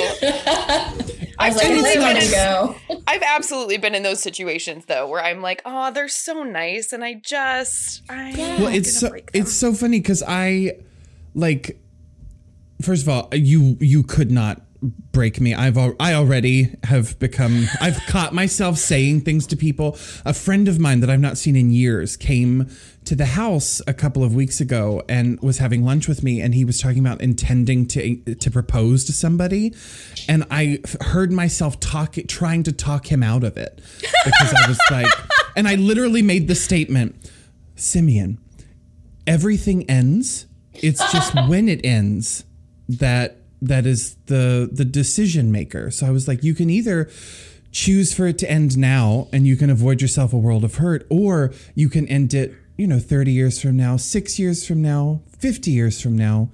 I 1.38 1.48
was 1.48 1.56
like, 1.56 1.66
totally 1.66 1.82
"Where 1.82 1.94
been 1.94 2.14
would 2.14 2.16
in- 2.22 2.28
you 2.28 2.34
go? 2.34 2.76
I've 3.06 3.22
absolutely 3.22 3.78
been 3.78 3.94
in 3.94 4.02
those 4.02 4.20
situations 4.22 4.84
though, 4.86 5.08
where 5.08 5.22
I'm 5.22 5.40
like, 5.42 5.62
oh, 5.64 5.90
they're 5.92 6.08
so 6.08 6.42
nice, 6.42 6.92
and 6.92 7.02
I 7.04 7.14
just, 7.14 8.02
I 8.08 8.30
Yeah. 8.30 8.60
Well, 8.60 8.74
it's 8.74 8.98
so 8.98 9.10
it's 9.32 9.52
so 9.52 9.72
funny 9.74 10.00
because 10.00 10.22
I 10.26 10.72
like. 11.34 11.80
First 12.82 13.02
of 13.02 13.08
all, 13.08 13.28
you 13.32 13.76
you 13.80 14.02
could 14.02 14.30
not 14.30 14.60
break 15.12 15.40
me. 15.40 15.54
I've 15.54 15.78
al- 15.78 15.94
I 15.98 16.12
already 16.14 16.74
have 16.84 17.18
become. 17.18 17.66
I've 17.80 18.00
caught 18.06 18.34
myself 18.34 18.78
saying 18.78 19.22
things 19.22 19.46
to 19.48 19.56
people. 19.56 19.96
A 20.26 20.34
friend 20.34 20.68
of 20.68 20.78
mine 20.78 21.00
that 21.00 21.08
I've 21.08 21.20
not 21.20 21.38
seen 21.38 21.56
in 21.56 21.70
years 21.70 22.16
came 22.16 22.68
to 23.04 23.14
the 23.14 23.26
house 23.26 23.82
a 23.86 23.94
couple 23.94 24.24
of 24.24 24.34
weeks 24.34 24.60
ago 24.60 25.02
and 25.08 25.40
was 25.40 25.58
having 25.58 25.84
lunch 25.84 26.08
with 26.08 26.22
me, 26.22 26.40
and 26.40 26.54
he 26.54 26.64
was 26.64 26.80
talking 26.80 27.00
about 27.00 27.20
intending 27.20 27.86
to 27.88 28.16
to 28.34 28.50
propose 28.50 29.04
to 29.04 29.12
somebody, 29.12 29.74
and 30.28 30.44
I 30.50 30.80
heard 31.00 31.32
myself 31.32 31.80
talk 31.80 32.16
trying 32.28 32.62
to 32.64 32.72
talk 32.72 33.10
him 33.10 33.22
out 33.22 33.44
of 33.44 33.56
it 33.56 33.80
because 34.24 34.54
I 34.54 34.68
was 34.68 34.78
like, 34.90 35.12
and 35.56 35.68
I 35.68 35.74
literally 35.74 36.22
made 36.22 36.48
the 36.48 36.54
statement, 36.54 37.30
Simeon, 37.76 38.38
everything 39.26 39.88
ends. 39.88 40.46
It's 40.74 41.00
just 41.12 41.34
when 41.48 41.68
it 41.68 41.84
ends 41.84 42.44
that 42.88 43.38
that 43.62 43.86
is 43.86 44.16
the 44.26 44.68
the 44.70 44.84
decision 44.84 45.52
maker. 45.52 45.90
So 45.90 46.06
I 46.06 46.10
was 46.10 46.28
like, 46.28 46.42
you 46.42 46.54
can 46.54 46.70
either 46.70 47.10
choose 47.72 48.14
for 48.14 48.26
it 48.26 48.38
to 48.38 48.48
end 48.48 48.78
now 48.78 49.26
and 49.32 49.46
you 49.46 49.56
can 49.56 49.68
avoid 49.68 50.00
yourself 50.00 50.32
a 50.32 50.38
world 50.38 50.64
of 50.64 50.76
hurt, 50.76 51.06
or 51.10 51.52
you 51.74 51.88
can 51.88 52.06
end 52.06 52.32
it, 52.32 52.54
you 52.76 52.86
know, 52.86 52.98
30 52.98 53.32
years 53.32 53.60
from 53.60 53.76
now, 53.76 53.96
six 53.96 54.38
years 54.38 54.66
from 54.66 54.82
now, 54.82 55.20
50 55.38 55.70
years 55.70 56.00
from 56.00 56.16
now. 56.16 56.50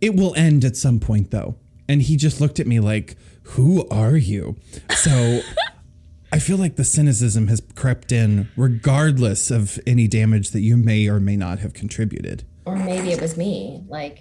It 0.00 0.14
will 0.16 0.34
end 0.34 0.64
at 0.64 0.76
some 0.76 0.98
point 0.98 1.30
though. 1.30 1.56
And 1.88 2.02
he 2.02 2.16
just 2.16 2.40
looked 2.40 2.58
at 2.58 2.66
me 2.66 2.80
like, 2.80 3.16
Who 3.42 3.86
are 3.88 4.16
you? 4.16 4.56
So 4.96 5.40
I 6.32 6.38
feel 6.38 6.56
like 6.56 6.76
the 6.76 6.84
cynicism 6.84 7.48
has 7.48 7.60
crept 7.74 8.10
in 8.10 8.48
regardless 8.56 9.50
of 9.50 9.78
any 9.86 10.08
damage 10.08 10.50
that 10.50 10.60
you 10.62 10.76
may 10.76 11.06
or 11.08 11.20
may 11.20 11.36
not 11.36 11.58
have 11.60 11.74
contributed. 11.74 12.44
or 12.64 12.76
maybe 12.76 13.12
it 13.12 13.20
was 13.20 13.36
me. 13.36 13.84
Like 13.88 14.18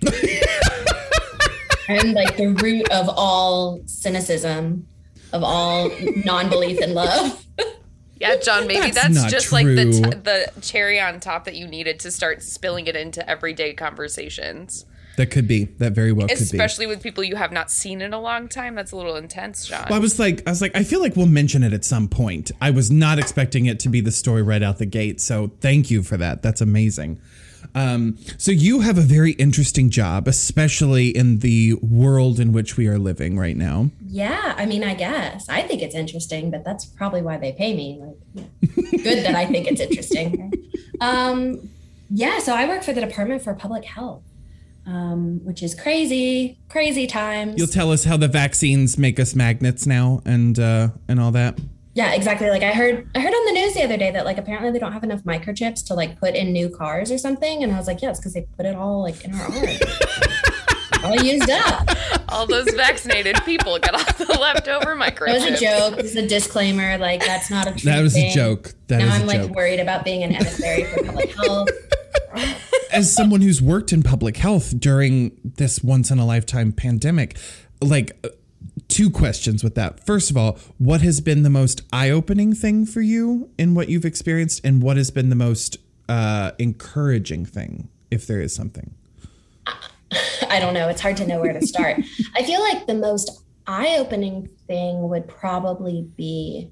I'm 1.89 2.13
like 2.13 2.37
the 2.37 2.47
root 2.61 2.89
of 2.91 3.09
all 3.09 3.81
cynicism, 3.85 4.87
of 5.33 5.43
all 5.43 5.89
non-belief 6.25 6.79
in 6.81 6.93
love. 6.93 7.45
Yeah, 8.21 8.35
John, 8.37 8.67
maybe 8.67 8.91
That's 8.91 9.19
that's, 9.19 9.31
just 9.31 9.51
like 9.51 9.65
the 9.65 9.85
t- 9.85 10.01
the 10.01 10.51
cherry 10.61 10.99
on 10.99 11.19
top 11.19 11.45
that 11.45 11.55
you 11.55 11.67
needed 11.67 11.99
to 12.01 12.11
start 12.11 12.43
spilling 12.43 12.85
it 12.87 12.95
into 12.95 13.27
everyday 13.27 13.73
conversations, 13.73 14.85
That 15.17 15.31
could 15.31 15.47
be. 15.47 15.65
That 15.79 15.93
very 15.93 16.11
well 16.11 16.27
could 16.27 16.37
be. 16.37 16.43
especially 16.43 16.85
with 16.85 17.01
people 17.01 17.23
you 17.23 17.35
have 17.35 17.51
not 17.51 17.71
seen 17.71 17.99
in 18.01 18.13
a 18.13 18.19
long 18.19 18.47
time. 18.47 18.75
That's 18.75 18.91
a 18.91 18.95
little 18.95 19.15
intense, 19.15 19.65
John. 19.65 19.87
Well, 19.89 19.97
I 19.97 20.01
was 20.01 20.19
like, 20.19 20.47
I 20.47 20.51
was 20.51 20.61
like, 20.61 20.75
I 20.75 20.83
feel 20.83 21.01
like 21.01 21.15
we'll 21.15 21.25
mention 21.25 21.63
it 21.63 21.73
at 21.73 21.83
some 21.83 22.07
point. 22.07 22.51
I 22.61 22.69
was 22.69 22.91
not 22.91 23.17
expecting 23.17 23.65
it 23.65 23.79
to 23.81 23.89
be 23.89 24.01
the 24.01 24.11
story 24.11 24.43
right 24.43 24.61
out 24.61 24.77
the 24.77 24.85
gate. 24.85 25.19
So 25.19 25.51
thank 25.59 25.89
you 25.89 26.03
for 26.03 26.17
that. 26.17 26.41
That's 26.43 26.61
amazing. 26.61 27.19
Um, 27.75 28.17
so 28.37 28.51
you 28.51 28.81
have 28.81 28.97
a 28.97 29.01
very 29.01 29.31
interesting 29.33 29.89
job, 29.89 30.27
especially 30.27 31.09
in 31.09 31.39
the 31.39 31.75
world 31.81 32.39
in 32.39 32.51
which 32.53 32.77
we 32.77 32.87
are 32.87 32.99
living 32.99 33.37
right 33.37 33.55
now. 33.55 33.91
Yeah, 34.05 34.55
I 34.57 34.65
mean, 34.65 34.83
I 34.83 34.93
guess 34.93 35.47
I 35.49 35.61
think 35.61 35.81
it's 35.81 35.95
interesting, 35.95 36.51
but 36.51 36.63
that's 36.63 36.85
probably 36.85 37.21
why 37.21 37.37
they 37.37 37.53
pay 37.53 37.75
me. 37.75 38.01
Like, 38.01 39.03
good 39.03 39.25
that 39.25 39.35
I 39.35 39.45
think 39.45 39.67
it's 39.67 39.81
interesting. 39.81 40.53
Um, 41.01 41.67
yeah, 42.11 42.37
so 42.37 42.53
I 42.53 42.67
work 42.67 42.83
for 42.83 42.93
the 42.93 43.01
Department 43.01 43.41
for 43.41 43.55
Public 43.55 43.83
Health, 43.85 44.21
um, 44.85 45.43
which 45.43 45.63
is 45.63 45.73
crazy, 45.73 46.59
crazy 46.69 47.07
times. 47.07 47.57
You'll 47.57 47.67
tell 47.67 47.91
us 47.91 48.03
how 48.03 48.17
the 48.17 48.27
vaccines 48.27 48.99
make 48.99 49.19
us 49.19 49.33
magnets 49.33 49.87
now, 49.87 50.21
and 50.25 50.59
uh, 50.59 50.89
and 51.07 51.19
all 51.19 51.31
that. 51.31 51.57
Yeah, 51.93 52.13
exactly. 52.13 52.49
Like 52.49 52.63
I 52.63 52.71
heard 52.71 53.09
I 53.15 53.19
heard 53.19 53.33
on 53.33 53.45
the 53.45 53.51
news 53.51 53.73
the 53.73 53.83
other 53.83 53.97
day 53.97 54.11
that 54.11 54.23
like 54.25 54.37
apparently 54.37 54.71
they 54.71 54.79
don't 54.79 54.93
have 54.93 55.03
enough 55.03 55.23
microchips 55.23 55.85
to 55.87 55.93
like 55.93 56.19
put 56.19 56.35
in 56.35 56.53
new 56.53 56.69
cars 56.69 57.11
or 57.11 57.17
something. 57.17 57.63
And 57.63 57.73
I 57.73 57.77
was 57.77 57.87
like, 57.87 58.01
yeah, 58.01 58.11
because 58.13 58.33
they 58.33 58.47
put 58.55 58.65
it 58.65 58.75
all 58.75 59.01
like 59.01 59.23
in 59.25 59.33
our 59.35 59.41
arm. 59.41 59.53
all 61.03 61.15
used 61.23 61.49
up. 61.49 61.89
All 62.29 62.47
those 62.47 62.71
vaccinated 62.75 63.43
people 63.43 63.77
got 63.79 63.95
all 63.95 64.25
the 64.25 64.39
leftover 64.39 64.95
microchips. 64.95 65.25
That 65.39 65.51
was 65.51 65.61
a 65.61 65.65
joke. 65.65 65.95
This 65.97 66.11
is 66.11 66.15
a 66.15 66.27
disclaimer. 66.27 66.97
Like 66.97 67.25
that's 67.25 67.49
not 67.49 67.67
a 67.67 67.71
true 67.71 67.91
That 67.91 68.01
was 68.01 68.15
a 68.15 68.31
joke. 68.33 68.71
That 68.87 68.99
now 68.99 69.07
is 69.07 69.13
I'm 69.13 69.23
a 69.23 69.25
like 69.25 69.41
joke. 69.41 69.51
worried 69.55 69.79
about 69.79 70.05
being 70.05 70.23
an 70.23 70.33
emissary 70.33 70.85
for 70.85 71.03
public 71.03 71.31
health. 71.35 71.69
as 72.93 73.13
someone 73.13 73.41
who's 73.41 73.61
worked 73.61 73.91
in 73.91 74.03
public 74.03 74.37
health 74.37 74.79
during 74.79 75.31
this 75.43 75.83
once 75.83 76.11
in 76.11 76.19
a 76.19 76.25
lifetime 76.25 76.71
pandemic, 76.71 77.37
like 77.81 78.15
two 78.91 79.09
questions 79.09 79.63
with 79.63 79.75
that. 79.75 80.05
First 80.05 80.29
of 80.29 80.37
all, 80.37 80.59
what 80.77 81.01
has 81.01 81.21
been 81.21 81.43
the 81.43 81.49
most 81.49 81.81
eye 81.91 82.09
opening 82.09 82.53
thing 82.53 82.85
for 82.85 83.01
you 83.01 83.49
in 83.57 83.73
what 83.73 83.89
you've 83.89 84.05
experienced, 84.05 84.61
and 84.63 84.83
what 84.83 84.97
has 84.97 85.09
been 85.09 85.29
the 85.29 85.35
most 85.35 85.77
uh, 86.09 86.51
encouraging 86.59 87.45
thing, 87.45 87.89
if 88.11 88.27
there 88.27 88.41
is 88.41 88.53
something? 88.53 88.93
I 90.49 90.59
don't 90.59 90.73
know. 90.73 90.89
It's 90.89 91.01
hard 91.01 91.17
to 91.17 91.25
know 91.27 91.39
where 91.39 91.53
to 91.53 91.65
start. 91.65 92.01
I 92.35 92.43
feel 92.43 92.59
like 92.59 92.85
the 92.85 92.95
most 92.95 93.43
eye 93.65 93.95
opening 93.97 94.49
thing 94.67 95.07
would 95.07 95.27
probably 95.27 96.07
be 96.17 96.71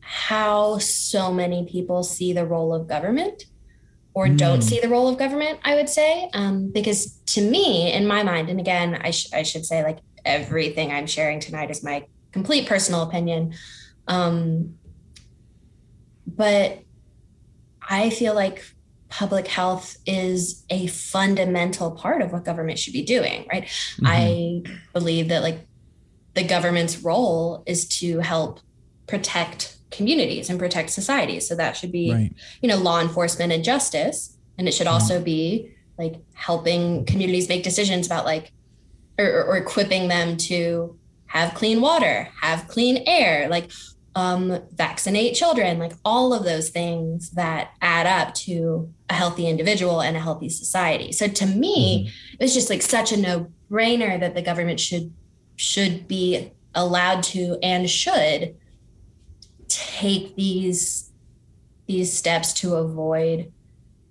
how 0.00 0.78
so 0.78 1.32
many 1.32 1.66
people 1.70 2.02
see 2.02 2.32
the 2.32 2.44
role 2.44 2.74
of 2.74 2.88
government 2.88 3.44
or 4.14 4.28
don't 4.30 4.62
see 4.62 4.80
the 4.80 4.88
role 4.88 5.08
of 5.08 5.18
government, 5.18 5.58
I 5.62 5.74
would 5.74 5.90
say. 5.90 6.30
Um, 6.32 6.72
because 6.72 7.18
to 7.26 7.42
me, 7.42 7.92
in 7.92 8.06
my 8.06 8.22
mind, 8.22 8.48
and 8.48 8.58
again, 8.58 8.98
I, 9.02 9.10
sh- 9.10 9.28
I 9.34 9.42
should 9.42 9.66
say, 9.66 9.82
like, 9.82 9.98
everything 10.26 10.92
I'm 10.92 11.06
sharing 11.06 11.40
tonight 11.40 11.70
is 11.70 11.82
my 11.82 12.06
complete 12.32 12.68
personal 12.68 13.02
opinion. 13.02 13.54
Um, 14.08 14.74
but 16.26 16.80
I 17.88 18.10
feel 18.10 18.34
like 18.34 18.62
public 19.08 19.46
health 19.46 19.96
is 20.04 20.64
a 20.68 20.88
fundamental 20.88 21.92
part 21.92 22.20
of 22.20 22.32
what 22.32 22.44
government 22.44 22.78
should 22.78 22.92
be 22.92 23.02
doing, 23.02 23.46
right? 23.50 23.68
I 24.04 24.62
believe 24.92 25.28
that 25.28 25.42
like 25.42 25.60
the 26.34 26.42
government's 26.42 26.98
role 27.02 27.62
is 27.66 27.88
to 28.00 28.18
help 28.18 28.60
protect 29.06 29.76
communities 29.90 30.50
and 30.50 30.58
protect 30.58 30.90
society. 30.90 31.38
So 31.38 31.54
that 31.54 31.76
should 31.76 31.92
be, 31.92 32.12
Right. 32.12 32.32
you 32.60 32.68
know, 32.68 32.76
law 32.76 33.00
enforcement 33.00 33.52
and 33.52 33.62
justice. 33.62 34.36
And 34.58 34.66
it 34.66 34.74
should 34.74 34.88
also 34.88 35.22
be 35.22 35.70
like 35.96 36.16
helping 36.34 37.06
communities 37.06 37.48
make 37.48 37.62
decisions 37.62 38.06
about 38.06 38.24
like 38.24 38.52
or, 39.18 39.44
or, 39.44 39.56
equipping 39.56 40.08
them 40.08 40.36
to 40.36 40.98
have 41.26 41.54
clean 41.54 41.80
water, 41.80 42.28
have 42.40 42.68
clean 42.68 43.02
air, 43.06 43.48
like 43.48 43.70
um, 44.14 44.62
vaccinate 44.72 45.34
children, 45.34 45.78
like 45.78 45.92
all 46.04 46.32
of 46.32 46.44
those 46.44 46.70
things 46.70 47.30
that 47.32 47.72
add 47.82 48.06
up 48.06 48.34
to 48.34 48.92
a 49.10 49.14
healthy 49.14 49.46
individual 49.46 50.00
and 50.00 50.16
a 50.16 50.20
healthy 50.20 50.48
society. 50.48 51.12
So 51.12 51.28
to 51.28 51.46
me, 51.46 52.10
it 52.32 52.42
was 52.42 52.54
just 52.54 52.70
like 52.70 52.82
such 52.82 53.12
a 53.12 53.16
no-brainer 53.16 54.18
that 54.18 54.34
the 54.34 54.42
government 54.42 54.80
should 54.80 55.12
should 55.56 56.06
be 56.06 56.52
allowed 56.74 57.22
to 57.22 57.58
and 57.62 57.88
should 57.88 58.56
take 59.68 60.36
these 60.36 61.12
these 61.86 62.12
steps 62.12 62.52
to 62.52 62.74
avoid 62.74 63.52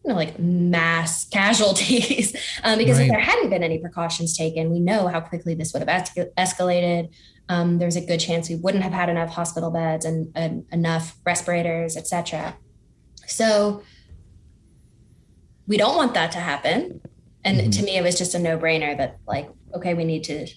you 0.06 0.10
know 0.10 0.16
like 0.16 0.38
mass 0.40 1.26
casualties 1.30 2.36
um, 2.64 2.78
because 2.78 2.98
Right. 2.98 3.06
if 3.06 3.12
there 3.12 3.20
hadn't 3.20 3.50
been 3.50 3.64
any 3.64 3.80
precautions 3.80 4.38
taken 4.38 4.72
we 4.72 4.80
know 4.80 5.08
how 5.08 5.20
quickly 5.20 5.56
this 5.56 5.74
would 5.74 5.82
have 5.88 6.04
esca- 6.04 6.32
escalated 6.38 7.10
um, 7.50 7.78
there's 7.80 7.96
a 7.96 8.02
good 8.02 8.20
chance 8.20 8.50
we 8.50 8.56
wouldn't 8.56 8.84
have 8.84 8.94
had 8.94 9.08
enough 9.10 9.30
hospital 9.30 9.70
beds 9.70 10.04
and, 10.04 10.32
and 10.34 10.66
enough 10.72 11.16
respirators, 11.24 11.96
etc. 11.96 12.56
So 13.28 13.84
we 15.68 15.78
don't 15.78 15.96
want 15.96 16.16
that 16.16 16.32
to 16.32 16.40
happen. 16.40 17.02
And 17.44 17.60
Mhm. 17.60 17.78
to 17.78 17.84
me, 17.84 17.98
it 17.98 18.04
was 18.04 18.18
just 18.18 18.34
a 18.34 18.40
no 18.40 18.58
brainer 18.58 18.98
that, 18.98 19.18
like, 19.28 19.48
okay, 19.76 19.94
we 19.94 20.06
need 20.06 20.24
to 20.24 20.48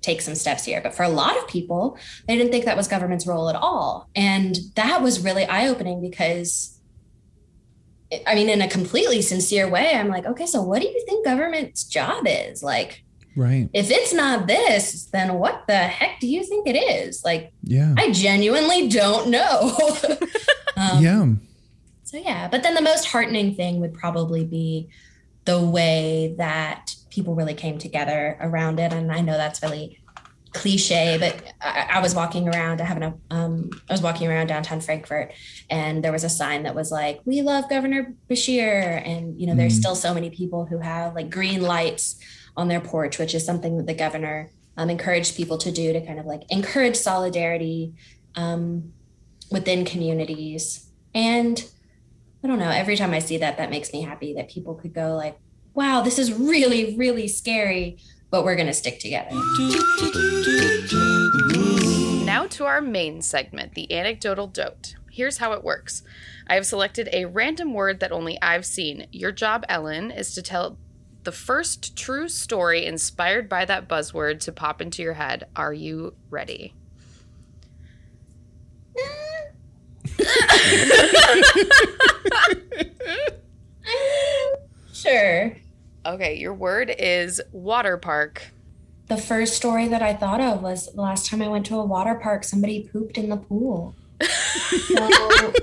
take 0.00 0.20
some 0.20 0.34
steps 0.34 0.64
here. 0.64 0.80
But 0.80 0.94
for 0.94 1.04
a 1.04 1.08
lot 1.08 1.38
of 1.38 1.46
people, 1.46 1.96
they 2.26 2.36
didn't 2.36 2.50
think 2.50 2.64
that 2.64 2.76
was 2.76 2.88
government's 2.88 3.24
role 3.24 3.48
at 3.48 3.54
all. 3.54 4.08
And 4.16 4.58
that 4.74 5.00
was 5.00 5.20
really 5.22 5.44
eye 5.44 5.68
opening 5.68 6.00
because, 6.00 6.80
I 8.26 8.34
mean, 8.34 8.48
in 8.50 8.60
a 8.60 8.68
completely 8.68 9.22
sincere 9.22 9.68
way, 9.68 9.94
I'm 9.94 10.08
like, 10.08 10.26
okay, 10.26 10.46
so 10.46 10.62
what 10.62 10.82
do 10.82 10.88
you 10.88 11.02
think 11.06 11.24
government's 11.24 11.84
job 11.84 12.24
is? 12.26 12.62
Like, 12.62 13.02
Right. 13.34 13.70
if 13.72 13.90
it's 13.90 14.12
not 14.12 14.46
this, 14.46 15.06
then 15.06 15.34
what 15.34 15.66
the 15.66 15.78
heck 15.78 16.20
do 16.20 16.26
you 16.26 16.44
think 16.44 16.66
it 16.66 16.76
is? 16.76 17.24
Like, 17.24 17.52
Yeah. 17.62 17.94
I 17.96 18.10
genuinely 18.12 18.88
don't 18.88 19.28
know. 19.30 19.72
um, 20.76 21.02
yeah. 21.02 21.26
so 22.04 22.18
yeah, 22.18 22.48
but 22.48 22.62
then 22.62 22.74
the 22.74 22.82
most 22.82 23.06
heartening 23.06 23.54
thing 23.54 23.80
would 23.80 23.94
probably 23.94 24.44
be 24.44 24.88
the 25.46 25.60
way 25.60 26.34
that 26.36 26.94
people 27.10 27.34
really 27.34 27.54
came 27.54 27.78
together 27.78 28.36
around 28.40 28.78
it. 28.78 28.92
And 28.92 29.10
I 29.10 29.20
know 29.22 29.36
that's 29.38 29.62
really 29.62 29.98
cliche, 30.52 31.16
but 31.18 31.42
I, 31.60 31.98
I 31.98 32.00
was 32.00 32.14
walking 32.14 32.48
around. 32.48 32.80
I 32.80 32.84
having 32.84 33.02
a 33.02 33.14
um, 33.30 33.70
I 33.88 33.92
was 33.92 34.02
walking 34.02 34.28
around 34.28 34.48
downtown 34.48 34.80
Frankfort, 34.80 35.32
and 35.70 36.02
there 36.04 36.12
was 36.12 36.24
a 36.24 36.28
sign 36.28 36.64
that 36.64 36.74
was 36.74 36.90
like, 36.90 37.20
"We 37.24 37.42
love 37.42 37.68
Governor 37.68 38.14
Beshear," 38.30 39.06
and 39.06 39.40
you 39.40 39.46
know, 39.46 39.54
there's 39.54 39.74
Mm. 39.74 39.80
still 39.80 39.94
so 39.94 40.12
many 40.14 40.30
people 40.30 40.66
who 40.66 40.78
have 40.78 41.14
like 41.14 41.30
green 41.30 41.62
lights 41.62 42.16
on 42.56 42.68
their 42.68 42.80
porch, 42.80 43.18
which 43.18 43.34
is 43.34 43.44
something 43.44 43.76
that 43.78 43.86
the 43.86 43.94
governor 43.94 44.50
um, 44.76 44.90
encouraged 44.90 45.36
people 45.36 45.58
to 45.58 45.70
do 45.72 45.92
to 45.92 46.04
kind 46.04 46.18
of 46.18 46.26
like 46.26 46.42
encourage 46.50 46.96
solidarity 46.96 47.92
um, 48.36 48.92
within 49.50 49.84
communities 49.84 50.90
and 51.14 51.64
I 52.44 52.48
don't 52.48 52.58
know. 52.58 52.70
Every 52.70 52.96
time 52.96 53.12
I 53.12 53.20
see 53.20 53.38
that, 53.38 53.58
that 53.58 53.70
makes 53.70 53.92
me 53.92 54.02
happy 54.02 54.34
that 54.34 54.50
people 54.50 54.74
could 54.74 54.92
go 54.92 55.14
like, 55.14 55.36
"Wow, 55.74 56.00
this 56.02 56.18
is 56.18 56.32
really, 56.32 56.96
really 56.96 57.28
scary, 57.28 57.98
but 58.32 58.44
we're 58.44 58.56
gonna 58.56 58.72
stick 58.72 58.98
together." 58.98 59.30
Now 62.24 62.46
to 62.48 62.64
our 62.64 62.80
main 62.80 63.22
segment, 63.22 63.74
the 63.74 63.92
anecdotal 63.92 64.48
dote. 64.48 64.96
Here's 65.10 65.38
how 65.38 65.52
it 65.52 65.62
works. 65.62 66.02
I 66.48 66.54
have 66.54 66.66
selected 66.66 67.08
a 67.12 67.26
random 67.26 67.74
word 67.74 68.00
that 68.00 68.10
only 68.10 68.40
I've 68.42 68.66
seen. 68.66 69.06
Your 69.12 69.30
job, 69.30 69.64
Ellen, 69.68 70.10
is 70.10 70.34
to 70.34 70.42
tell 70.42 70.78
the 71.24 71.32
first 71.32 71.96
true 71.96 72.28
story 72.28 72.84
inspired 72.86 73.48
by 73.48 73.64
that 73.66 73.88
buzzword 73.88 74.40
to 74.40 74.52
pop 74.52 74.80
into 74.80 75.02
your 75.02 75.12
head. 75.14 75.44
Are 75.54 75.74
you 75.74 76.14
ready? 76.30 76.74
Sure. 84.92 85.56
Okay, 86.04 86.34
your 86.36 86.52
word 86.52 86.92
is 86.98 87.40
water 87.52 87.96
park. 87.96 88.50
The 89.06 89.16
first 89.16 89.54
story 89.54 89.86
that 89.88 90.02
I 90.02 90.14
thought 90.14 90.40
of 90.40 90.62
was 90.62 90.92
the 90.92 91.00
last 91.00 91.26
time 91.26 91.40
I 91.42 91.48
went 91.48 91.66
to 91.66 91.78
a 91.78 91.84
water 91.84 92.16
park, 92.16 92.42
somebody 92.44 92.88
pooped 92.92 93.18
in 93.18 93.28
the 93.28 93.36
pool. 93.36 93.94
So 94.20 95.52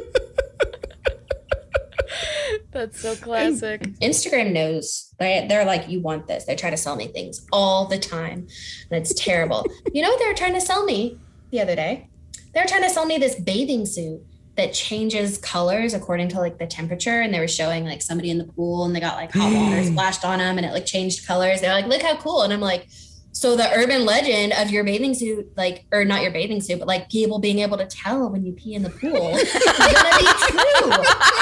That's 2.72 3.02
so 3.02 3.16
classic. 3.16 3.82
Instagram 4.02 4.54
knows 4.54 5.14
they 5.20 5.46
they're 5.50 5.66
like, 5.66 5.90
you 5.90 6.00
want 6.00 6.28
this. 6.28 6.46
They 6.46 6.56
try 6.56 6.70
to 6.70 6.78
sell 6.78 6.96
me 6.96 7.08
things 7.08 7.46
all 7.52 7.86
the 7.86 8.00
time, 8.00 8.48
and 8.92 9.02
it's 9.02 9.14
terrible. 9.16 9.66
you 9.94 10.02
know 10.02 10.10
what 10.10 10.20
they 10.20 10.28
were 10.28 10.36
trying 10.36 10.54
to 10.54 10.62
sell 10.62 10.86
me 10.86 11.18
the 11.52 11.60
other 11.62 11.76
day? 11.76 12.08
They 12.54 12.62
were 12.62 12.68
trying 12.68 12.84
to 12.84 12.90
sell 12.90 13.06
me 13.06 13.18
this 13.18 13.40
bathing 13.40 13.86
suit 13.86 14.22
that 14.60 14.74
changes 14.74 15.38
colors 15.38 15.94
according 15.94 16.28
to 16.30 16.40
like 16.40 16.60
the 16.60 16.68
temperature, 16.68 17.22
and 17.22 17.34
they 17.34 17.40
were 17.40 17.48
showing 17.48 17.86
like 17.86 18.02
somebody 18.02 18.30
in 18.30 18.38
the 18.38 18.44
pool, 18.44 18.86
and 18.86 18.96
they 18.96 19.00
got 19.00 19.16
like 19.16 19.32
hot 19.32 19.54
water 19.54 19.78
mm. 19.78 19.88
splashed 19.88 20.26
on 20.26 20.40
them, 20.40 20.58
and 20.58 20.66
it 20.66 20.74
like 20.74 20.86
changed 20.86 21.26
colors. 21.26 21.62
They're 21.62 21.74
like, 21.74 21.88
look 21.88 22.02
how 22.02 22.18
cool, 22.18 22.44
and 22.44 22.54
I'm 22.54 22.62
like. 22.62 22.88
So 23.32 23.56
the 23.56 23.72
urban 23.74 24.06
legend 24.06 24.54
of 24.54 24.72
your 24.72 24.84
bathing 24.84 25.14
suit, 25.14 25.56
like, 25.56 25.86
or 25.94 26.04
not 26.04 26.24
your 26.24 26.32
bathing 26.32 26.60
suit, 26.60 26.80
but 26.80 26.88
like 26.88 27.10
people 27.10 27.38
being 27.38 27.60
able 27.60 27.78
to 27.78 27.86
tell 27.86 28.28
when 28.28 28.44
you 28.44 28.54
pee 28.54 28.74
in 28.74 28.82
the 28.82 28.90
pool, 28.90 29.36
is 29.36 29.54
gonna 29.54 30.18
be 30.18 30.26
true. 30.50 30.92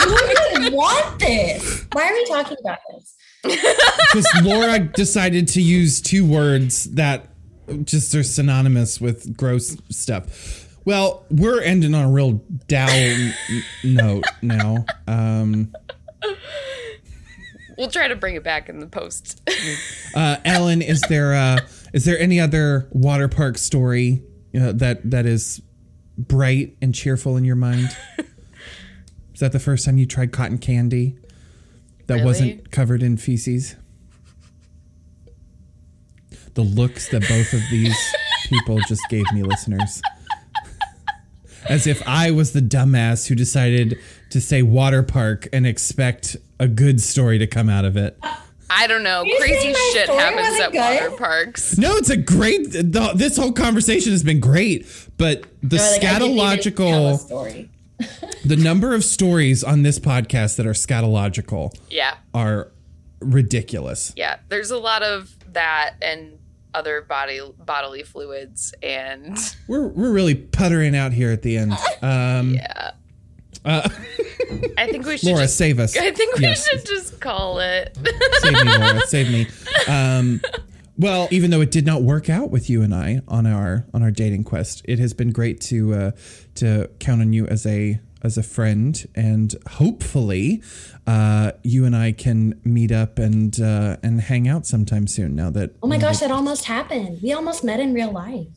Who 0.04 0.66
would 0.66 0.74
want 0.74 1.18
this? 1.18 1.88
Why 1.94 2.10
are 2.10 2.14
we 2.14 2.26
talking 2.26 2.58
about 2.60 2.80
this? 2.92 3.16
Because 4.12 4.28
Laura 4.44 4.80
decided 4.80 5.48
to 5.50 5.62
use 5.62 6.02
two 6.02 6.26
words 6.26 6.84
that 6.92 7.30
just 7.84 8.14
are 8.14 8.24
synonymous 8.24 9.02
with 9.02 9.36
gross 9.36 9.78
stuff. 9.90 10.67
Well, 10.88 11.26
we're 11.30 11.60
ending 11.62 11.94
on 11.94 12.06
a 12.06 12.10
real 12.10 12.42
down 12.70 13.34
note 13.84 14.24
now. 14.42 14.86
Um, 15.06 15.74
We'll 17.78 17.90
try 17.90 18.08
to 18.08 18.16
bring 18.16 18.36
it 18.36 18.44
back 18.44 18.70
in 18.70 18.80
the 18.80 18.88
post. 18.88 19.42
uh, 20.16 20.38
Ellen, 20.46 20.82
is 20.82 21.02
there 21.10 21.34
uh, 21.34 21.60
is 21.94 22.06
there 22.06 22.18
any 22.18 22.40
other 22.40 22.88
water 22.92 23.28
park 23.28 23.58
story 23.58 24.24
uh, 24.60 24.72
that 24.72 25.12
that 25.12 25.26
is 25.26 25.62
bright 26.18 26.78
and 26.82 26.96
cheerful 26.96 27.36
in 27.36 27.44
your 27.44 27.58
mind? 27.58 27.96
Is 29.34 29.42
that 29.42 29.52
the 29.52 29.60
first 29.60 29.84
time 29.86 29.98
you 29.98 30.06
tried 30.06 30.32
cotton 30.32 30.58
candy 30.58 31.18
that 32.08 32.14
Really? 32.16 32.26
wasn't 32.26 32.72
covered 32.72 33.04
in 33.04 33.18
feces? 33.18 33.76
The 36.54 36.64
looks 36.64 37.10
that 37.10 37.28
both 37.28 37.52
of 37.54 37.60
these 37.70 37.98
people 38.48 38.80
just 38.88 39.04
gave 39.10 39.26
me, 39.34 39.44
listeners. 39.44 40.02
As 41.70 41.88
if 41.88 42.02
I 42.08 42.32
was 42.32 42.54
the 42.54 42.62
dumbass 42.62 43.28
who 43.28 43.36
decided 43.36 43.98
to 44.30 44.42
say 44.42 44.62
water 44.62 45.04
park 45.04 45.48
and 45.54 45.66
expect 45.68 46.38
a 46.60 46.68
good 46.68 47.02
story 47.02 47.38
to 47.40 47.48
come 47.48 47.70
out 47.70 47.86
of 47.86 47.98
it. 47.98 48.18
I 48.70 48.88
don't 48.88 49.04
know. 49.04 49.24
You 49.24 49.38
Crazy 49.40 49.74
shit 49.94 50.10
happens 50.10 50.60
at 50.60 50.72
good? 50.72 50.80
water 50.80 51.16
parks. 51.18 51.78
No, 51.78 51.96
it's 51.96 52.10
a 52.10 52.18
great. 52.18 52.72
The, 52.72 53.14
this 53.16 53.38
whole 53.38 53.54
conversation 53.54 54.12
has 54.12 54.24
been 54.24 54.40
great, 54.42 54.86
but 55.18 55.44
the 55.64 55.78
Or, 55.78 55.80
like, 55.80 56.04
I 56.04 56.20
didn't 56.20 56.38
even 56.38 56.76
tell 56.76 57.08
a 57.08 57.14
scatological, 57.14 57.20
story. 57.20 57.70
the 58.46 58.56
number 58.58 58.94
of 58.94 59.04
stories 59.04 59.64
on 59.64 59.84
this 59.84 60.00
podcast 60.00 60.58
that 60.58 60.66
are 60.68 60.74
scatological 60.74 61.74
Yeah. 61.90 62.16
are 62.34 62.72
ridiculous. 63.20 64.14
Yeah. 64.16 64.38
There's 64.50 64.72
a 64.72 64.78
lot 64.78 65.02
of 65.04 65.36
that 65.54 65.96
and 66.02 66.38
other 66.74 67.02
body 67.02 67.40
bodily 67.66 68.04
fluids 68.04 68.74
and 68.84 69.38
We're 69.68 69.88
we're 69.88 70.12
really 70.12 70.36
puttering 70.36 70.96
out 70.96 71.14
here 71.14 71.32
at 71.32 71.42
the 71.42 71.58
end. 71.58 71.74
Um, 72.02 72.56
yeah. 72.56 72.92
uh, 73.66 73.90
I 74.78 74.88
think 74.90 75.06
we 75.06 75.18
should 75.18 75.28
Laura, 75.30 75.42
just 75.44 75.58
save 75.58 75.80
us. 75.80 75.98
I 75.98 76.12
think 76.12 76.36
we 76.38 76.42
Yes. 76.44 76.68
should 76.68 76.86
just 76.86 77.20
call 77.20 77.60
it. 77.60 77.98
save 78.40 78.54
me, 78.54 78.78
Laura. 78.78 79.02
Save 79.08 79.32
me. 79.32 79.48
Um, 79.88 80.42
well, 80.98 81.28
even 81.32 81.52
though 81.52 81.62
it 81.62 81.70
did 81.72 81.86
not 81.86 82.02
work 82.04 82.30
out 82.30 82.50
with 82.50 82.70
you 82.70 82.82
and 82.82 82.94
I 82.94 83.22
on 83.28 83.46
our 83.46 83.86
on 83.94 84.02
our 84.04 84.12
dating 84.12 84.44
quest, 84.46 84.82
it 84.86 85.00
has 85.00 85.14
been 85.14 85.32
great 85.32 85.62
to 85.62 85.94
uh, 85.94 86.12
to 86.56 86.90
count 87.00 87.22
on 87.22 87.34
you 87.34 87.46
as 87.48 87.66
a 87.66 88.00
as 88.28 88.38
a 88.38 88.44
friend, 88.44 89.08
and 89.16 89.56
hopefully, 89.72 90.62
uh, 91.08 91.52
you 91.64 91.86
and 91.86 91.96
I 91.96 92.12
can 92.12 92.60
meet 92.64 92.92
up 92.92 93.18
and 93.18 93.60
uh, 93.60 93.98
and 94.04 94.22
hang 94.22 94.48
out 94.48 94.68
sometime 94.68 95.08
soon. 95.08 95.36
Now 95.36 95.50
that 95.52 95.72
Oh 95.82 95.88
my 95.88 95.98
gosh, 95.98 96.20
that 96.20 96.30
almost 96.30 96.66
happened. 96.66 97.20
We 97.24 97.34
almost 97.34 97.64
met 97.64 97.80
in 97.80 97.94
real 97.94 98.12
life. 98.12 98.48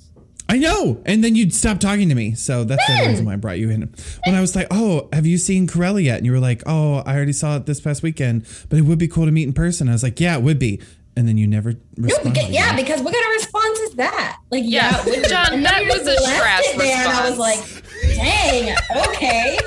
I 0.49 0.59
know, 0.59 1.01
and 1.07 1.23
then 1.23 1.37
you'd 1.37 1.55
stop 1.55 1.79
talking 1.79 2.09
to 2.09 2.15
me, 2.17 2.35
so 2.35 2.65
that's 2.65 2.85
the 2.89 3.07
reason 3.09 3.25
why 3.25 3.35
I 3.35 3.37
brought 3.37 3.61
you 3.61 3.71
in. 3.71 3.83
When 4.27 4.35
I 4.35 4.41
was 4.41 4.57
like, 4.57 4.67
"Oh, 4.71 5.09
have 5.13 5.25
you 5.25 5.39
seen 5.39 5.67
Cruella 5.69 6.03
yet?" 6.03 6.17
and 6.19 6.27
you 6.27 6.33
were 6.33 6.41
like, 6.41 6.63
"Oh, 6.67 7.03
I 7.07 7.15
already 7.15 7.33
saw 7.33 7.57
it 7.57 7.67
this 7.67 7.81
past 7.81 8.03
weekend, 8.03 8.45
but 8.69 8.79
it 8.79 8.83
would 8.83 8.99
be 8.99 9.07
cool 9.09 9.27
to 9.27 9.33
meet 9.33 9.45
in 9.47 9.53
person." 9.55 9.89
I 9.89 9.93
was 9.93 10.03
like, 10.03 10.19
"Yeah, 10.19 10.37
it 10.37 10.43
would 10.43 10.59
be," 10.59 10.81
and 11.17 11.29
then 11.29 11.39
you 11.39 11.47
never 11.47 11.75
No, 11.97 12.07
responded. 12.09 12.49
yeah, 12.49 12.75
because 12.75 13.01
what 13.01 13.15
kind 13.15 13.25
of 13.27 13.33
response 13.43 13.79
is 13.79 13.95
that? 13.95 14.39
Like, 14.51 14.65
Yeah, 14.67 14.91
yeah, 14.91 15.01
it 15.01 15.05
would 15.07 15.23
be. 15.23 15.29
John, 15.29 15.63
that 15.63 15.85
was 15.89 16.01
a 16.03 16.21
left 16.21 16.39
trash 16.41 16.63
it 16.65 16.79
there, 16.79 16.99
And 16.99 17.09
I 17.17 17.31
was 17.31 17.39
like, 17.39 17.80
dang, 18.15 18.77
okay, 19.09 19.59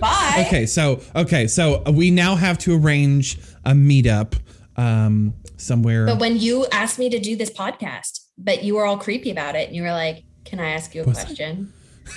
bye. 0.00 0.44
Okay, 0.46 0.66
so 0.66 1.00
okay, 1.14 1.46
so 1.46 1.82
we 1.90 2.10
now 2.10 2.34
have 2.36 2.58
to 2.58 2.76
arrange 2.76 3.38
a 3.64 3.72
meetup 3.72 4.34
um, 4.76 5.34
somewhere. 5.56 6.06
But 6.06 6.18
when 6.18 6.38
you 6.38 6.66
asked 6.72 6.98
me 6.98 7.08
to 7.10 7.18
do 7.18 7.36
this 7.36 7.50
podcast, 7.50 8.20
but 8.38 8.62
you 8.64 8.74
were 8.76 8.84
all 8.84 8.96
creepy 8.98 9.30
about 9.30 9.54
it, 9.56 9.68
and 9.68 9.76
you 9.76 9.82
were 9.82 9.92
like, 9.92 10.24
"Can 10.44 10.60
I 10.60 10.70
ask 10.70 10.94
you 10.94 11.02
a 11.02 11.04
Was- 11.06 11.22
question?" 11.24 11.72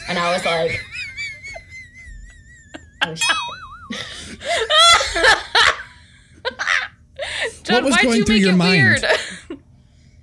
And 0.09 0.17
I 0.17 0.33
was 0.33 0.43
like, 0.45 0.79
oh, 3.03 3.13
shit. 3.13 3.37
John, 7.63 7.83
was 7.85 7.93
why'd 7.93 8.03
going 8.03 8.17
you 8.17 8.25
through 8.25 8.35
make 8.35 8.43
your 8.43 8.53
it 8.53 8.57
mind? 8.57 8.81
weird? 9.49 9.59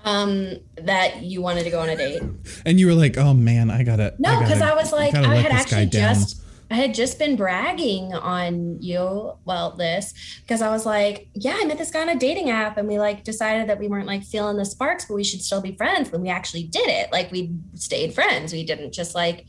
Um, 0.04 0.56
that 0.76 1.22
you 1.22 1.42
wanted 1.42 1.64
to 1.64 1.70
go 1.70 1.80
on 1.80 1.88
a 1.88 1.96
date. 1.96 2.22
and 2.64 2.80
you 2.80 2.86
were 2.86 2.94
like, 2.94 3.16
"Oh 3.18 3.34
man, 3.34 3.70
I 3.70 3.82
gotta." 3.82 4.14
No, 4.18 4.38
because 4.40 4.58
gotta- 4.60 4.72
I 4.72 4.74
was 4.74 4.92
like, 4.92 5.12
gotta 5.12 5.28
I 5.28 5.36
had 5.36 5.52
actually 5.52 5.86
just 5.86 6.40
I 6.70 6.76
had 6.76 6.94
just 6.94 7.18
been 7.18 7.34
bragging 7.34 8.14
on 8.14 8.80
you, 8.80 9.32
well, 9.44 9.72
this, 9.72 10.14
because 10.42 10.62
I 10.62 10.70
was 10.70 10.86
like, 10.86 11.28
yeah, 11.34 11.58
I 11.60 11.64
met 11.64 11.78
this 11.78 11.90
guy 11.90 12.02
on 12.02 12.08
a 12.08 12.16
dating 12.16 12.48
app 12.50 12.76
and 12.76 12.86
we 12.86 12.96
like 12.96 13.24
decided 13.24 13.68
that 13.68 13.80
we 13.80 13.88
weren't 13.88 14.06
like 14.06 14.22
feeling 14.22 14.56
the 14.56 14.64
sparks, 14.64 15.04
but 15.06 15.14
we 15.14 15.24
should 15.24 15.42
still 15.42 15.60
be 15.60 15.74
friends 15.74 16.12
when 16.12 16.22
we 16.22 16.28
actually 16.28 16.62
did 16.62 16.88
it. 16.88 17.10
Like 17.10 17.32
we 17.32 17.56
stayed 17.74 18.14
friends. 18.14 18.52
We 18.52 18.64
didn't 18.64 18.92
just 18.92 19.16
like 19.16 19.46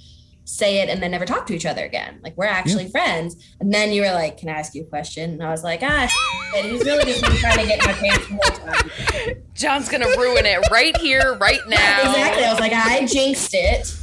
say 0.51 0.81
it 0.81 0.89
and 0.89 1.01
then 1.01 1.11
never 1.11 1.25
talk 1.25 1.45
to 1.47 1.55
each 1.55 1.65
other 1.65 1.83
again. 1.83 2.19
Like 2.23 2.35
we're 2.37 2.45
actually 2.45 2.89
friends. 2.89 3.35
And 3.59 3.73
then 3.73 3.91
you 3.91 4.01
were 4.01 4.11
like, 4.11 4.37
Can 4.37 4.49
I 4.49 4.53
ask 4.53 4.75
you 4.75 4.83
a 4.83 4.85
question? 4.85 5.31
And 5.31 5.43
I 5.43 5.49
was 5.49 5.63
like, 5.63 5.81
ah, 5.83 6.09
and 6.55 6.67
he's 6.67 6.83
really 6.83 7.05
just 7.05 7.23
trying 7.23 7.59
to 7.59 7.65
get 7.65 7.85
my 7.85 7.93
pants 7.93 8.27
the 8.27 8.39
whole 8.41 8.67
time. 8.67 9.43
John's 9.53 9.89
gonna 9.89 10.07
ruin 10.17 10.45
it 10.45 10.59
right 10.69 10.95
here, 10.97 11.37
right 11.39 11.61
now. 11.67 11.99
Exactly. 12.01 12.43
I 12.43 12.51
was 12.51 12.59
like, 12.59 12.73
I 12.73 13.05
jinxed 13.05 13.53
it. 13.53 13.95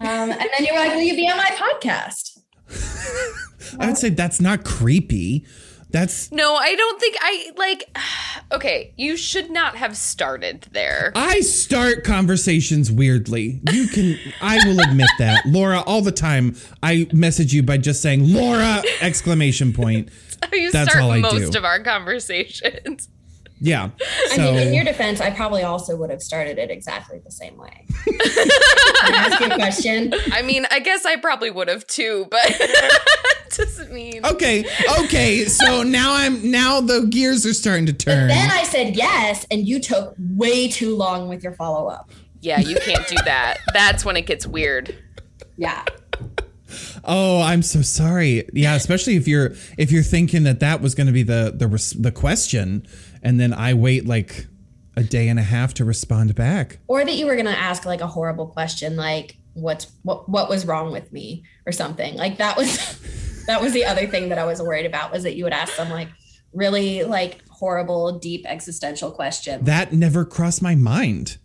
Um, 0.00 0.30
and 0.30 0.48
then 0.56 0.66
you 0.66 0.72
were 0.72 0.80
like, 0.80 0.94
Will 0.94 1.02
you 1.02 1.16
be 1.16 1.28
on 1.28 1.36
my 1.36 1.50
podcast? 1.50 2.38
I 3.80 3.86
would 3.86 3.98
say 3.98 4.10
that's 4.10 4.40
not 4.40 4.64
creepy. 4.64 5.46
That's 5.94 6.32
No, 6.32 6.56
I 6.56 6.74
don't 6.74 7.00
think 7.00 7.16
I 7.20 7.50
like. 7.56 7.96
Okay, 8.52 8.92
you 8.96 9.16
should 9.16 9.50
not 9.50 9.74
have 9.76 9.96
started 9.96 10.68
there. 10.72 11.12
I 11.16 11.40
start 11.40 12.04
conversations 12.04 12.92
weirdly. 12.92 13.60
You 13.72 13.88
can 13.88 14.18
I 14.40 14.58
will 14.66 14.78
admit 14.80 15.08
that. 15.18 15.42
Laura, 15.46 15.80
all 15.80 16.02
the 16.02 16.12
time 16.12 16.54
I 16.82 17.08
message 17.12 17.52
you 17.52 17.62
by 17.62 17.78
just 17.78 18.02
saying 18.02 18.32
Laura 18.32 18.82
exclamation 19.00 19.72
point. 19.72 20.10
you 20.52 20.70
That's 20.70 20.90
start 20.90 21.04
all 21.04 21.10
I 21.10 21.20
most 21.20 21.52
do. 21.52 21.58
of 21.58 21.64
our 21.64 21.82
conversations. 21.82 23.08
Yeah. 23.64 23.88
I 24.30 24.36
mean, 24.36 24.56
in 24.56 24.74
your 24.74 24.84
defense, 24.84 25.22
I 25.22 25.30
probably 25.30 25.62
also 25.62 25.96
would 25.96 26.10
have 26.10 26.22
started 26.22 26.58
it 26.58 26.70
exactly 26.70 27.20
the 27.24 27.30
same 27.30 27.56
way. 27.56 27.86
I 28.06 29.10
ask 29.14 29.40
you 29.40 29.46
a 29.46 29.54
question? 29.54 30.12
I 30.32 30.42
mean, 30.42 30.66
I 30.70 30.80
guess 30.80 31.06
I 31.06 31.16
probably 31.16 31.50
would 31.50 31.68
have 31.68 31.86
too, 31.86 32.26
but 32.30 32.60
doesn't 33.56 33.90
mean. 33.90 34.24
Okay, 34.26 34.66
okay. 35.00 35.46
So 35.46 35.82
now 35.82 36.14
I'm 36.14 36.50
now 36.50 36.82
the 36.82 37.06
gears 37.08 37.46
are 37.46 37.54
starting 37.54 37.86
to 37.86 37.94
turn. 37.94 38.28
Then 38.28 38.50
I 38.50 38.64
said 38.64 38.96
yes, 38.96 39.46
and 39.50 39.66
you 39.66 39.80
took 39.80 40.14
way 40.18 40.68
too 40.68 40.94
long 40.94 41.28
with 41.28 41.42
your 41.42 41.54
follow 41.54 41.88
up. 41.88 42.10
Yeah, 42.40 42.60
you 42.60 42.76
can't 42.76 43.06
do 43.08 43.16
that. 43.24 43.60
That's 43.72 44.04
when 44.04 44.18
it 44.18 44.26
gets 44.26 44.46
weird. 44.46 44.94
Yeah. 45.56 45.84
Oh, 47.04 47.40
I'm 47.40 47.62
so 47.62 47.82
sorry. 47.82 48.48
Yeah, 48.52 48.74
especially 48.74 49.16
if 49.16 49.28
you're 49.28 49.52
if 49.78 49.90
you're 49.90 50.02
thinking 50.02 50.42
that 50.44 50.60
that 50.60 50.80
was 50.80 50.94
going 50.94 51.06
to 51.06 51.12
be 51.12 51.22
the 51.22 51.52
the 51.54 51.96
the 51.98 52.12
question, 52.12 52.86
and 53.24 53.40
then 53.40 53.52
I 53.52 53.74
wait 53.74 54.06
like 54.06 54.46
a 54.96 55.02
day 55.02 55.28
and 55.28 55.38
a 55.38 55.42
half 55.42 55.74
to 55.74 55.84
respond 55.84 56.34
back. 56.34 56.78
Or 56.86 57.04
that 57.04 57.14
you 57.14 57.26
were 57.26 57.34
gonna 57.36 57.50
ask 57.50 57.84
like 57.84 58.00
a 58.00 58.06
horrible 58.06 58.46
question, 58.46 58.96
like 58.96 59.36
what's 59.54 59.90
what 60.02 60.28
what 60.28 60.48
was 60.48 60.66
wrong 60.66 60.92
with 60.92 61.12
me 61.12 61.44
or 61.66 61.72
something. 61.72 62.14
Like 62.16 62.38
that 62.38 62.56
was 62.56 63.44
that 63.46 63.60
was 63.60 63.72
the 63.72 63.84
other 63.84 64.06
thing 64.06 64.28
that 64.28 64.38
I 64.38 64.44
was 64.44 64.62
worried 64.62 64.86
about 64.86 65.10
was 65.12 65.24
that 65.24 65.34
you 65.36 65.44
would 65.44 65.52
ask 65.52 65.72
some 65.74 65.90
like 65.90 66.08
really 66.52 67.02
like 67.02 67.42
horrible, 67.48 68.18
deep 68.18 68.44
existential 68.46 69.10
question. 69.10 69.64
That 69.64 69.92
never 69.92 70.24
crossed 70.24 70.62
my 70.62 70.74
mind. 70.74 71.38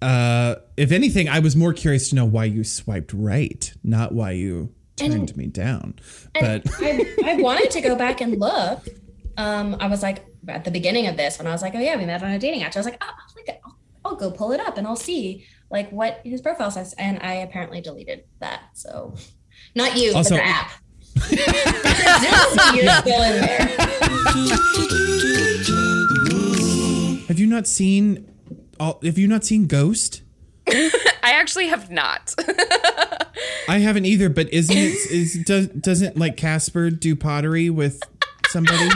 Uh, 0.00 0.56
if 0.76 0.90
anything, 0.90 1.28
I 1.28 1.38
was 1.38 1.54
more 1.54 1.72
curious 1.72 2.08
to 2.10 2.16
know 2.16 2.24
why 2.24 2.44
you 2.46 2.64
swiped 2.64 3.12
right, 3.12 3.72
not 3.84 4.12
why 4.12 4.32
you 4.32 4.74
turned 4.96 5.14
And- 5.30 5.36
me 5.36 5.46
down. 5.46 5.94
But 6.34 6.62
I, 6.80 7.14
I 7.24 7.34
wanted 7.36 7.70
to 7.72 7.80
go 7.80 7.94
back 7.96 8.20
and 8.20 8.38
look. 8.38 8.86
Um, 9.36 9.76
I 9.80 9.86
was 9.86 10.02
like 10.02 10.24
at 10.48 10.64
the 10.64 10.70
beginning 10.70 11.06
of 11.06 11.16
this 11.16 11.38
when 11.38 11.46
I 11.46 11.52
was 11.52 11.62
like, 11.62 11.74
oh 11.74 11.78
yeah, 11.80 11.96
we 11.96 12.04
met 12.04 12.22
on 12.22 12.30
a 12.30 12.38
dating 12.38 12.62
app. 12.62 12.74
I 12.74 12.78
was 12.78 12.86
like, 12.86 13.02
oh, 13.02 13.06
I'll, 13.08 13.54
I'll, 13.64 13.76
I'll 14.04 14.16
go 14.16 14.30
pull 14.30 14.52
it 14.52 14.60
up 14.60 14.76
and 14.78 14.86
I'll 14.86 14.96
see 14.96 15.46
like 15.70 15.90
what 15.90 16.20
his 16.24 16.40
profile 16.40 16.70
says. 16.70 16.94
And 16.98 17.18
I 17.22 17.34
apparently 17.34 17.80
deleted 17.80 18.24
that. 18.40 18.62
So 18.74 19.14
not 19.74 19.96
you, 19.96 20.12
Also- 20.14 20.36
but 20.36 20.42
the 20.42 20.48
app. 20.48 20.70
You're 22.74 22.90
still 22.90 23.22
in 23.22 23.40
there. 23.42 23.66
have 27.28 27.38
you 27.38 27.46
not 27.46 27.66
seen? 27.66 28.26
All, 28.80 28.98
have 29.02 29.18
you 29.18 29.28
not 29.28 29.44
seen 29.44 29.66
Ghost? 29.66 30.22
I 30.68 30.90
actually 31.22 31.66
have 31.68 31.90
not. 31.90 32.34
I 33.68 33.78
haven't 33.78 34.06
either. 34.06 34.30
But 34.30 34.50
isn't 34.52 34.74
it? 34.76 34.94
Is 35.10 35.34
does 35.44 35.66
doesn't 35.68 36.16
like 36.16 36.36
Casper 36.38 36.88
do 36.90 37.14
pottery 37.14 37.68
with 37.68 38.00
somebody? 38.48 38.88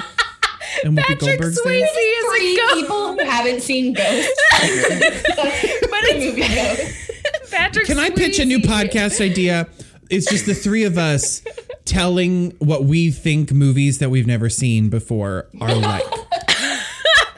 And 0.85 0.97
Whoopi 0.97 1.03
Patrick 1.03 1.21
Goldberg's 1.21 1.61
Swayze 1.61 1.65
there? 1.65 1.85
is 1.87 2.25
a 2.25 2.29
Three 2.39 2.57
ghost. 2.57 2.75
people 2.75 3.13
who 3.15 3.25
haven't 3.25 3.63
seen 3.63 3.93
Ghost. 3.95 4.31
but 4.61 6.05
it's- 6.05 6.25
movie 6.25 6.41
Ghost. 6.43 7.51
Patrick 7.51 7.87
Can 7.87 7.99
I 7.99 8.11
pitch 8.11 8.39
a 8.39 8.45
new 8.45 8.59
podcast 8.59 9.21
idea? 9.25 9.69
It's 10.11 10.27
just 10.31 10.47
the 10.47 10.55
three 10.55 10.85
of 10.85 10.99
us 10.99 11.43
telling 11.85 12.51
what 12.59 12.85
we 12.85 13.11
think 13.11 13.53
movies 13.53 13.99
that 13.99 14.11
we've 14.11 14.27
never 14.27 14.49
seen 14.49 14.89
before 14.89 15.47
are 15.61 15.75
like. 15.75 16.03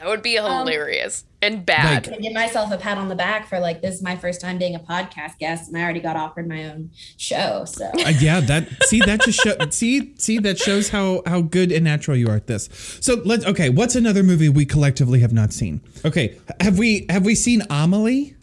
That 0.09 0.15
would 0.15 0.23
be 0.23 0.33
hilarious 0.37 1.23
and 1.39 1.63
bad. 1.63 2.07
Like- 2.07 2.17
I 2.17 2.21
give 2.21 2.33
myself 2.33 2.71
a 2.71 2.77
pat 2.77 2.97
on 2.97 3.09
the 3.09 3.15
back 3.15 3.47
for 3.47 3.59
like 3.59 3.81
this 3.81 3.95
is 3.95 4.01
my 4.01 4.15
first 4.15 4.41
time 4.41 4.57
being 4.57 4.73
a 4.73 4.79
podcast 4.79 5.37
guest, 5.37 5.67
and 5.67 5.77
I 5.77 5.83
already 5.83 5.99
got 5.99 6.15
offered 6.15 6.47
my 6.47 6.65
own 6.65 6.89
show. 7.17 7.65
So 7.65 7.85
Uh, 7.85 8.09
yeah, 8.19 8.39
that 8.39 8.67
see 8.85 8.99
that 9.01 9.21
just 9.21 9.39
show, 9.39 9.55
see 9.69 10.15
see 10.17 10.39
that 10.39 10.57
shows 10.57 10.89
how 10.89 11.21
how 11.27 11.41
good 11.41 11.71
and 11.71 11.83
natural 11.83 12.17
you 12.17 12.27
are 12.27 12.35
at 12.35 12.47
this. 12.47 12.69
So 13.01 13.21
let's 13.23 13.45
okay. 13.45 13.69
What's 13.69 13.95
another 13.95 14.23
movie 14.23 14.49
we 14.49 14.65
collectively 14.65 15.19
have 15.19 15.33
not 15.33 15.53
seen? 15.53 15.81
Okay, 16.03 16.35
have 16.59 16.79
we 16.79 17.05
have 17.09 17.23
we 17.23 17.35
seen 17.35 17.61
Amelie? 17.69 18.35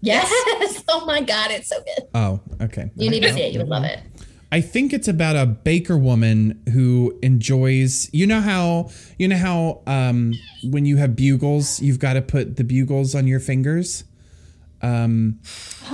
yes, 0.00 0.84
oh 0.88 1.06
my 1.06 1.22
god, 1.22 1.50
it's 1.52 1.68
so 1.68 1.76
good. 1.78 2.08
Oh, 2.14 2.40
okay. 2.60 2.90
You 2.96 3.08
need 3.08 3.22
to 3.22 3.32
see 3.32 3.42
it. 3.42 3.52
You 3.52 3.60
would 3.60 3.68
love 3.68 3.84
it. 3.84 4.00
I 4.54 4.60
think 4.60 4.92
it's 4.92 5.08
about 5.08 5.34
a 5.34 5.46
baker 5.46 5.98
woman 5.98 6.62
who 6.72 7.18
enjoys. 7.24 8.08
You 8.12 8.24
know 8.24 8.40
how 8.40 8.90
you 9.18 9.26
know 9.26 9.36
how 9.36 9.82
um, 9.88 10.32
when 10.62 10.86
you 10.86 10.96
have 10.96 11.16
bugles, 11.16 11.82
you've 11.82 11.98
got 11.98 12.12
to 12.12 12.22
put 12.22 12.54
the 12.54 12.62
bugles 12.62 13.16
on 13.16 13.26
your 13.26 13.40
fingers. 13.40 14.04
Um, 14.80 15.40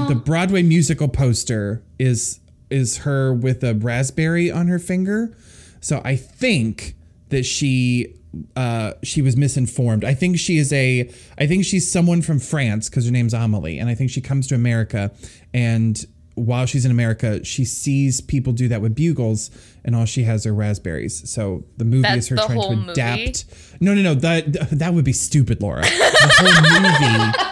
The 0.09 0.14
Broadway 0.14 0.62
musical 0.62 1.09
poster 1.09 1.83
is 1.99 2.40
is 2.68 2.99
her 2.99 3.33
with 3.33 3.64
a 3.64 3.73
raspberry 3.77 4.51
on 4.51 4.68
her 4.68 4.79
finger. 4.79 5.35
So 5.81 6.03
I 6.05 6.16
think 6.16 6.96
that 7.31 7.46
she 7.46 8.14
uh, 8.57 8.92
she 9.03 9.23
was 9.23 9.38
misinformed. 9.38 10.05
I 10.05 10.12
think 10.12 10.38
she 10.38 10.59
is 10.59 10.70
a 10.75 11.11
I 11.38 11.46
think 11.46 11.64
she's 11.64 11.90
someone 11.90 12.20
from 12.20 12.38
France 12.38 12.90
because 12.90 13.07
her 13.07 13.11
name's 13.11 13.33
Amelie, 13.33 13.79
and 13.79 13.88
I 13.88 13.94
think 13.94 14.11
she 14.11 14.20
comes 14.20 14.46
to 14.49 14.55
America 14.55 15.12
and 15.55 16.05
while 16.40 16.66
she's 16.66 16.85
in 16.85 16.90
America, 16.90 17.44
she 17.44 17.64
sees 17.64 18.20
people 18.20 18.53
do 18.53 18.68
that 18.68 18.81
with 18.83 18.94
bugles, 18.94 19.50
and 19.85 19.94
all 19.94 20.05
she 20.05 20.22
has 20.24 20.46
are 20.46 20.55
raspberries. 20.55 21.29
So 21.31 21.64
the 21.76 21.85
movie 21.85 22.03
That's 22.03 22.16
is 22.24 22.29
her 22.29 22.37
trying 22.37 22.59
whole 22.59 22.70
to 22.70 22.76
movie? 22.76 22.92
adapt. 22.92 23.44
No, 23.81 23.94
no, 23.94 24.03
no. 24.03 24.14
That 24.14 24.53
that 24.70 24.94
would 24.94 25.05
be 25.05 25.12
stupid, 25.12 25.61
Laura. 25.62 25.83
The 25.83 26.33
whole 26.38 26.81
movie. 26.81 27.33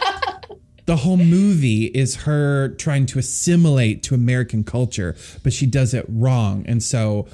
The 0.87 0.97
whole 0.97 1.19
movie 1.19 1.85
is 1.85 2.17
her 2.23 2.71
trying 2.71 3.05
to 3.07 3.19
assimilate 3.19 4.03
to 4.05 4.15
American 4.15 4.65
culture, 4.65 5.17
but 5.43 5.53
she 5.53 5.67
does 5.67 5.93
it 5.93 6.07
wrong, 6.09 6.65
and 6.67 6.83
so 6.83 7.29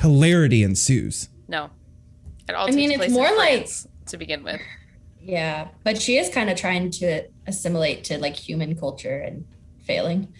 hilarity 0.00 0.62
ensues. 0.62 1.28
No. 1.48 1.70
It 2.48 2.54
all 2.54 2.68
I 2.68 2.70
mean, 2.70 2.90
takes 2.90 2.90
it's 2.90 2.98
place 2.98 3.08
in 3.10 3.14
more 3.14 3.36
like- 3.36 3.68
to 4.06 4.16
begin 4.16 4.44
with. 4.44 4.60
Yeah, 5.20 5.66
but 5.82 6.00
she 6.00 6.16
is 6.16 6.28
kind 6.28 6.48
of 6.48 6.56
trying 6.56 6.92
to 6.92 7.24
assimilate 7.48 8.04
to 8.04 8.18
like 8.18 8.36
human 8.36 8.76
culture 8.76 9.18
and 9.18 9.46
failing. 9.84 10.32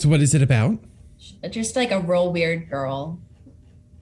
So, 0.00 0.08
what 0.08 0.20
is 0.20 0.34
it 0.34 0.40
about? 0.40 0.78
Just 1.50 1.76
like 1.76 1.90
a 1.90 2.00
real 2.00 2.32
weird 2.32 2.70
girl, 2.70 3.20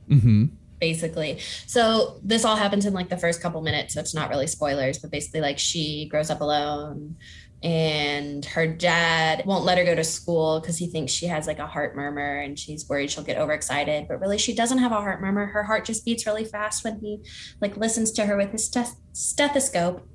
Mm-hmm. 0.08 0.44
basically. 0.80 1.38
So 1.66 2.18
this 2.22 2.44
all 2.44 2.56
happens 2.56 2.86
in 2.86 2.94
like 2.94 3.08
the 3.10 3.16
first 3.18 3.42
couple 3.42 3.60
minutes, 3.60 3.94
so 3.94 4.00
it's 4.00 4.14
not 4.14 4.30
really 4.30 4.46
spoilers, 4.46 4.98
but 4.98 5.10
basically 5.10 5.40
like 5.40 5.58
she 5.58 6.06
grows 6.08 6.30
up 6.30 6.40
alone 6.40 7.16
and 7.62 8.44
her 8.44 8.66
dad 8.68 9.42
won't 9.44 9.64
let 9.64 9.76
her 9.76 9.84
go 9.84 9.94
to 9.96 10.04
school 10.04 10.60
because 10.60 10.78
he 10.78 10.86
thinks 10.86 11.12
she 11.12 11.26
has 11.26 11.48
like 11.48 11.58
a 11.58 11.66
heart 11.66 11.96
murmur 11.96 12.38
and 12.38 12.56
she's 12.56 12.88
worried 12.88 13.10
she'll 13.10 13.24
get 13.24 13.36
overexcited 13.36 14.06
but 14.06 14.20
really 14.20 14.38
she 14.38 14.54
doesn't 14.54 14.78
have 14.78 14.92
a 14.92 14.94
heart 14.94 15.20
murmur 15.20 15.44
her 15.46 15.64
heart 15.64 15.84
just 15.84 16.04
beats 16.04 16.24
really 16.24 16.44
fast 16.44 16.84
when 16.84 17.00
he 17.00 17.18
like 17.60 17.76
listens 17.76 18.12
to 18.12 18.24
her 18.26 18.36
with 18.36 18.52
his 18.52 18.70
steth- 18.70 18.94
stethoscope 19.12 20.06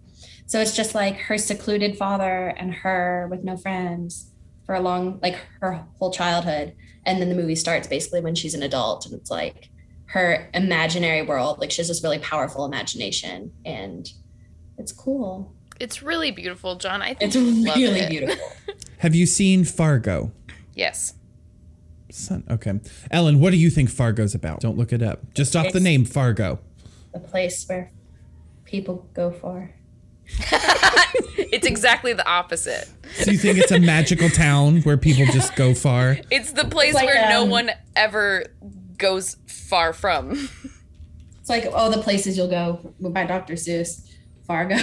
so 0.45 0.61
it's 0.61 0.73
just 0.73 0.95
like 0.95 1.17
her 1.17 1.37
secluded 1.37 1.97
father 1.97 2.47
and 2.57 2.73
her 2.75 3.27
with 3.29 3.43
no 3.43 3.57
friends 3.57 4.31
for 4.73 4.79
a 4.79 4.81
long 4.81 5.19
like 5.21 5.35
her 5.61 5.85
whole 5.99 6.11
childhood 6.11 6.73
and 7.05 7.21
then 7.21 7.29
the 7.29 7.35
movie 7.35 7.55
starts 7.55 7.87
basically 7.87 8.21
when 8.21 8.33
she's 8.33 8.55
an 8.55 8.63
adult 8.63 9.05
and 9.05 9.13
it's 9.13 9.29
like 9.29 9.69
her 10.05 10.49
imaginary 10.55 11.21
world 11.21 11.59
like 11.59 11.69
she 11.69 11.77
has 11.79 11.87
this 11.89 12.03
really 12.03 12.17
powerful 12.17 12.65
imagination 12.65 13.51
and 13.65 14.09
it's 14.79 14.91
cool 14.91 15.53
It's 15.79 16.01
really 16.01 16.31
beautiful, 16.31 16.75
John. 16.77 17.03
I 17.03 17.13
think 17.13 17.21
it's 17.23 17.35
you'd 17.35 17.67
love 17.67 17.75
really 17.75 17.99
it. 17.99 18.09
beautiful 18.09 18.51
Have 18.97 19.13
you 19.13 19.27
seen 19.27 19.63
Fargo? 19.63 20.31
Yes. 20.73 21.13
Son, 22.09 22.43
okay. 22.49 22.79
Ellen, 23.11 23.39
what 23.39 23.51
do 23.51 23.57
you 23.57 23.69
think 23.69 23.89
Fargo's 23.91 24.33
about? 24.33 24.59
Don't 24.61 24.77
look 24.77 24.91
it 24.93 25.01
up. 25.03 25.33
Just 25.35 25.55
off 25.55 25.71
the 25.73 25.79
name, 25.79 26.03
Fargo. 26.05 26.59
the 27.13 27.19
place 27.19 27.63
where 27.67 27.91
people 28.65 29.07
go 29.13 29.29
for 29.31 29.75
It's 31.53 31.67
exactly 31.67 32.13
the 32.13 32.27
opposite. 32.27 32.89
So 33.19 33.29
you 33.29 33.37
think 33.37 33.59
it's 33.59 33.71
a 33.71 33.79
magical 33.79 34.27
town 34.27 34.81
where 34.81 34.97
people 34.97 35.27
just 35.27 35.55
go 35.55 35.75
far? 35.75 36.17
It's 36.31 36.51
the 36.51 36.65
place 36.65 36.95
like, 36.95 37.05
where 37.05 37.29
no 37.29 37.43
um, 37.43 37.49
one 37.51 37.69
ever 37.95 38.45
goes 38.97 39.37
far 39.45 39.93
from. 39.93 40.49
It's 41.39 41.49
like, 41.49 41.65
oh, 41.71 41.91
the 41.91 42.01
places 42.01 42.37
you'll 42.37 42.47
go 42.49 42.93
by 42.99 43.25
Dr. 43.25 43.53
Seuss, 43.53 44.09
Fargo. 44.47 44.77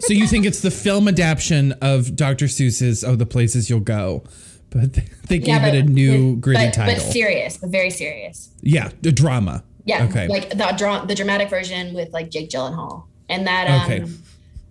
so 0.00 0.12
you 0.12 0.28
think 0.28 0.46
it's 0.46 0.60
the 0.60 0.70
film 0.70 1.08
adaptation 1.08 1.72
of 1.82 2.14
Dr. 2.14 2.44
Seuss's 2.44 3.02
"Oh, 3.02 3.16
the 3.16 3.26
Places 3.26 3.68
You'll 3.68 3.80
Go," 3.80 4.22
but 4.70 4.92
they, 4.92 5.08
they 5.28 5.38
gave 5.38 5.62
it 5.64 5.74
a 5.74 5.82
new 5.82 6.34
but- 6.34 6.40
gritty 6.42 6.66
but, 6.66 6.74
title. 6.74 6.94
But 6.94 7.12
serious, 7.12 7.56
but 7.56 7.70
very 7.70 7.90
serious. 7.90 8.50
yeah, 8.60 8.90
the 9.00 9.10
drama. 9.10 9.64
Yeah, 9.84 10.04
Okay. 10.04 10.28
like 10.28 10.50
the 10.50 10.74
dra- 10.76 11.04
the 11.06 11.14
dramatic 11.14 11.48
version 11.48 11.94
with 11.94 12.12
like 12.12 12.30
Jake 12.30 12.50
Gyllenhaal 12.50 13.04
and 13.28 13.46
that 13.46 13.68
um 13.68 13.92
Okay. 13.92 14.12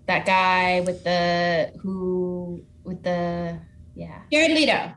that 0.08 0.26
guy 0.26 0.82
with 0.82 1.04
the 1.04 1.72
who 1.82 2.64
with 2.84 3.04
the 3.04 3.60
yeah 3.96 4.22
Jared 4.32 4.52
Leto, 4.52 4.94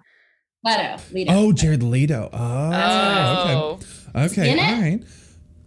Leto, 0.65 0.97
Leto. 1.13 1.33
Oh, 1.33 1.53
Jared 1.53 1.83
Leto. 1.83 2.29
Oh, 2.33 2.71
Oh. 2.73 3.79
okay. 4.15 4.25
Okay, 4.41 4.53
in 4.53 4.59
all 4.59 4.81
right. 4.81 5.01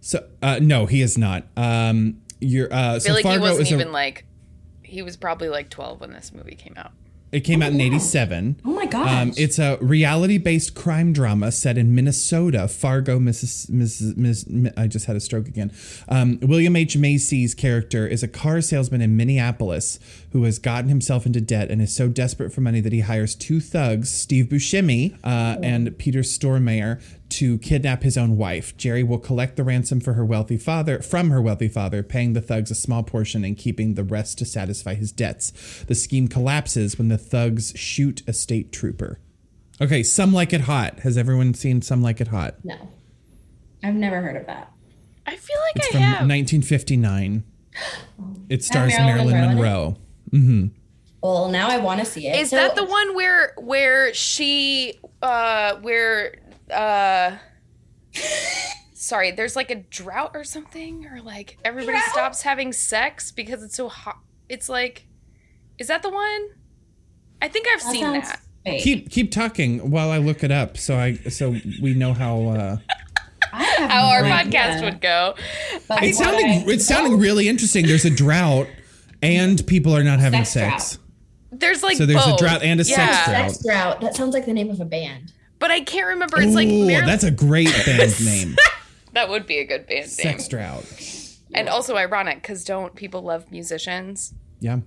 So, 0.00 0.28
uh, 0.42 0.58
no, 0.60 0.86
he 0.86 1.00
is 1.00 1.16
not. 1.16 1.44
Um, 1.56 2.20
you're. 2.40 2.72
Uh, 2.72 2.96
I 2.96 2.98
so 2.98 3.04
feel 3.06 3.14
like 3.14 3.24
he 3.24 3.30
Fargo 3.30 3.42
wasn't 3.42 3.66
is 3.68 3.72
a. 3.72 3.74
even 3.76 3.92
like. 3.92 4.26
He 4.82 5.00
was 5.00 5.16
probably 5.16 5.48
like 5.48 5.70
12 5.70 6.00
when 6.00 6.12
this 6.12 6.32
movie 6.34 6.54
came 6.56 6.74
out. 6.76 6.92
It 7.32 7.40
came 7.40 7.62
out 7.62 7.72
in 7.72 7.78
wow. 7.78 7.84
'87. 7.84 8.60
Oh 8.64 8.72
my 8.72 8.86
gosh! 8.86 9.10
Um, 9.10 9.32
it's 9.36 9.58
a 9.58 9.78
reality-based 9.80 10.74
crime 10.74 11.12
drama 11.12 11.50
set 11.50 11.78
in 11.78 11.94
Minnesota, 11.94 12.68
Fargo, 12.68 13.18
Mrs. 13.18 13.70
Mrs. 13.70 14.16
Miss, 14.16 14.44
I 14.76 14.86
just 14.86 15.06
had 15.06 15.16
a 15.16 15.20
stroke 15.20 15.48
again. 15.48 15.72
Um, 16.08 16.38
William 16.42 16.76
H 16.76 16.96
Macy's 16.96 17.54
character 17.54 18.06
is 18.06 18.22
a 18.22 18.28
car 18.28 18.60
salesman 18.60 19.00
in 19.00 19.16
Minneapolis 19.16 19.98
who 20.32 20.44
has 20.44 20.58
gotten 20.58 20.88
himself 20.88 21.26
into 21.26 21.40
debt 21.40 21.70
and 21.70 21.80
is 21.82 21.94
so 21.94 22.08
desperate 22.08 22.52
for 22.52 22.60
money 22.62 22.80
that 22.80 22.92
he 22.92 23.00
hires 23.00 23.34
two 23.34 23.60
thugs, 23.60 24.10
Steve 24.10 24.46
Buscemi 24.46 25.14
uh, 25.22 25.58
and 25.62 25.96
Peter 25.98 26.20
Stormare, 26.20 27.02
to 27.30 27.58
kidnap 27.58 28.02
his 28.02 28.16
own 28.18 28.36
wife. 28.36 28.76
Jerry 28.76 29.02
will 29.02 29.18
collect 29.18 29.56
the 29.56 29.64
ransom 29.64 30.00
for 30.00 30.14
her 30.14 30.24
wealthy 30.24 30.56
father 30.56 31.00
from 31.00 31.30
her 31.30 31.40
wealthy 31.40 31.68
father, 31.68 32.02
paying 32.02 32.32
the 32.32 32.40
thugs 32.40 32.70
a 32.70 32.74
small 32.74 33.02
portion 33.02 33.44
and 33.44 33.56
keeping 33.56 33.94
the 33.94 34.04
rest 34.04 34.38
to 34.38 34.44
satisfy 34.44 34.94
his 34.94 35.12
debts. 35.12 35.84
The 35.86 35.94
scheme 35.94 36.28
collapses 36.28 36.98
when 36.98 37.08
the 37.08 37.18
thugs 37.18 37.72
shoot 37.76 38.22
a 38.26 38.32
state 38.32 38.72
trooper. 38.72 39.18
Okay, 39.80 40.02
Some 40.02 40.32
Like 40.32 40.52
It 40.52 40.62
Hot. 40.62 41.00
Has 41.00 41.16
everyone 41.18 41.54
seen 41.54 41.82
Some 41.82 42.02
Like 42.02 42.20
It 42.20 42.28
Hot? 42.28 42.56
no, 42.64 42.76
I've 43.82 43.94
never 43.94 44.20
heard 44.20 44.36
of 44.36 44.46
that. 44.46 44.70
I 45.26 45.36
feel 45.36 45.56
like 45.60 45.76
It's 45.76 45.88
I 45.88 45.90
from 45.92 46.00
have. 46.00 46.12
1959. 46.28 47.44
It 48.48 48.62
stars 48.62 48.92
Marilyn 48.98 49.30
Marilyn 49.30 49.54
Monroe 49.56 49.86
in 49.88 49.96
it? 50.32 50.36
Monroe. 50.36 50.70
Well, 51.22 51.48
now 51.48 51.68
I 51.68 51.78
want 51.78 52.00
to 52.00 52.06
see 52.06 52.26
it. 52.26 52.38
Is 52.40 52.50
So- 52.50 52.56
that 52.56 52.74
the 52.74 52.84
one 52.84 53.14
where 53.14 53.52
where 53.58 54.12
she 54.14 54.94
uh 55.22 55.76
where 55.76 56.36
uh 56.70 57.36
sorry, 58.94 59.30
there's 59.32 59.56
like 59.56 59.70
a 59.70 59.76
drought 59.76 60.32
or 60.34 60.44
something 60.44 61.06
or 61.06 61.20
like 61.22 61.58
everybody 61.64 61.98
Drought? 61.98 62.10
stops 62.12 62.42
having 62.42 62.72
sex 62.72 63.30
because 63.32 63.62
it's 63.62 63.76
so 63.76 63.88
hot. 63.88 64.18
It's 64.48 64.68
like 64.68 65.06
is 65.78 65.88
that 65.88 66.02
the 66.02 66.10
one? 66.10 66.48
I 67.40 67.48
think 67.48 67.66
I've 67.72 67.82
That 67.82 67.92
seen 67.92 68.02
sounds 68.02 68.28
that. 68.28 68.40
fake. 68.64 68.82
Keep 68.82 69.10
keep 69.10 69.30
talking 69.32 69.90
while 69.90 70.10
I 70.10 70.18
look 70.18 70.44
it 70.44 70.50
up, 70.52 70.76
so 70.76 70.96
I 70.96 71.14
so 71.14 71.56
we 71.80 71.94
know 71.94 72.12
how. 72.12 72.42
Uh, 72.48 72.76
How 73.54 74.06
our 74.08 74.22
podcast 74.22 74.76
idea. 74.76 74.84
would 74.84 75.00
go. 75.02 75.34
But 75.86 76.02
it's 76.04 76.18
what 76.18 76.28
sounding 76.30 76.46
I- 76.46 76.64
it's 76.72 76.86
sounding 76.86 77.18
really 77.18 77.48
interesting. 77.48 77.86
There's 77.86 78.04
a 78.06 78.10
drought, 78.10 78.66
and 79.22 79.64
people 79.66 79.96
are 79.96 80.04
not 80.04 80.20
having 80.20 80.44
Sex 80.44 80.90
sex. 80.90 80.98
There's 81.50 81.82
like 81.82 81.96
So 81.96 82.06
there's 82.06 82.26
a 82.26 82.36
drought 82.36 82.62
and 82.62 82.80
a 82.80 82.84
sex 82.84 83.24
drought. 83.24 83.50
Sex 83.50 83.62
drought. 83.62 84.00
That 84.00 84.16
sounds 84.16 84.34
like 84.34 84.46
the 84.46 84.52
name 84.52 84.70
of 84.70 84.80
a 84.80 84.84
band. 84.84 85.32
But 85.58 85.70
I 85.70 85.80
can't 85.80 86.08
remember. 86.08 86.40
It's 86.40 86.54
like 86.54 86.68
Ooh, 86.68 86.86
Marilyn- 86.86 87.06
that's 87.06 87.24
a 87.24 87.30
great 87.30 87.68
band 87.86 88.24
name. 88.24 88.56
that 89.12 89.28
would 89.28 89.46
be 89.46 89.58
a 89.58 89.64
good 89.64 89.86
band 89.86 90.00
name. 90.00 90.08
Sex 90.08 90.48
drought. 90.48 90.84
And 91.54 91.68
also 91.68 91.96
ironic 91.96 92.36
because 92.42 92.64
don't 92.64 92.94
people 92.94 93.22
love 93.22 93.50
musicians? 93.52 94.32
Yeah. 94.60 94.78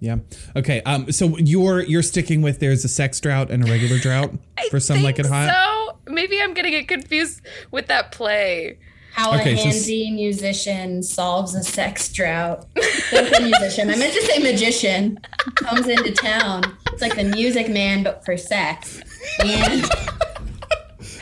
Yeah. 0.00 0.16
Okay. 0.56 0.82
Um. 0.82 1.12
So 1.12 1.36
you're 1.38 1.82
you're 1.82 2.02
sticking 2.02 2.42
with 2.42 2.58
there's 2.60 2.84
a 2.84 2.88
sex 2.88 3.20
drought 3.20 3.50
and 3.50 3.66
a 3.66 3.70
regular 3.70 3.98
drought 3.98 4.32
for 4.70 4.80
some 4.80 5.02
like 5.02 5.18
it 5.18 5.22
think 5.24 5.34
hot. 5.34 5.98
So 6.06 6.12
maybe 6.12 6.40
I'm 6.40 6.54
getting 6.54 6.72
it 6.72 6.88
confused 6.88 7.42
with 7.70 7.86
that 7.88 8.12
play. 8.12 8.78
How 9.14 9.38
Okay, 9.38 9.54
a 9.54 9.56
so 9.56 9.68
s- 9.68 9.86
handsy 9.86 10.12
musician 10.12 11.02
solves 11.02 11.54
a 11.54 11.62
sex 11.62 12.08
drought. 12.12 12.66
Think 12.74 13.38
a 13.38 13.42
musician. 13.42 13.88
I 13.88 13.94
meant 13.96 14.12
to 14.12 14.22
say 14.22 14.38
magician 14.42 15.18
comes 15.54 15.86
into 15.86 16.10
town. 16.12 16.62
It's 16.92 17.00
like 17.00 17.14
the 17.14 17.22
Music 17.24 17.68
Man, 17.68 18.02
but 18.02 18.24
for 18.24 18.36
sex. 18.36 19.00
And 19.38 19.84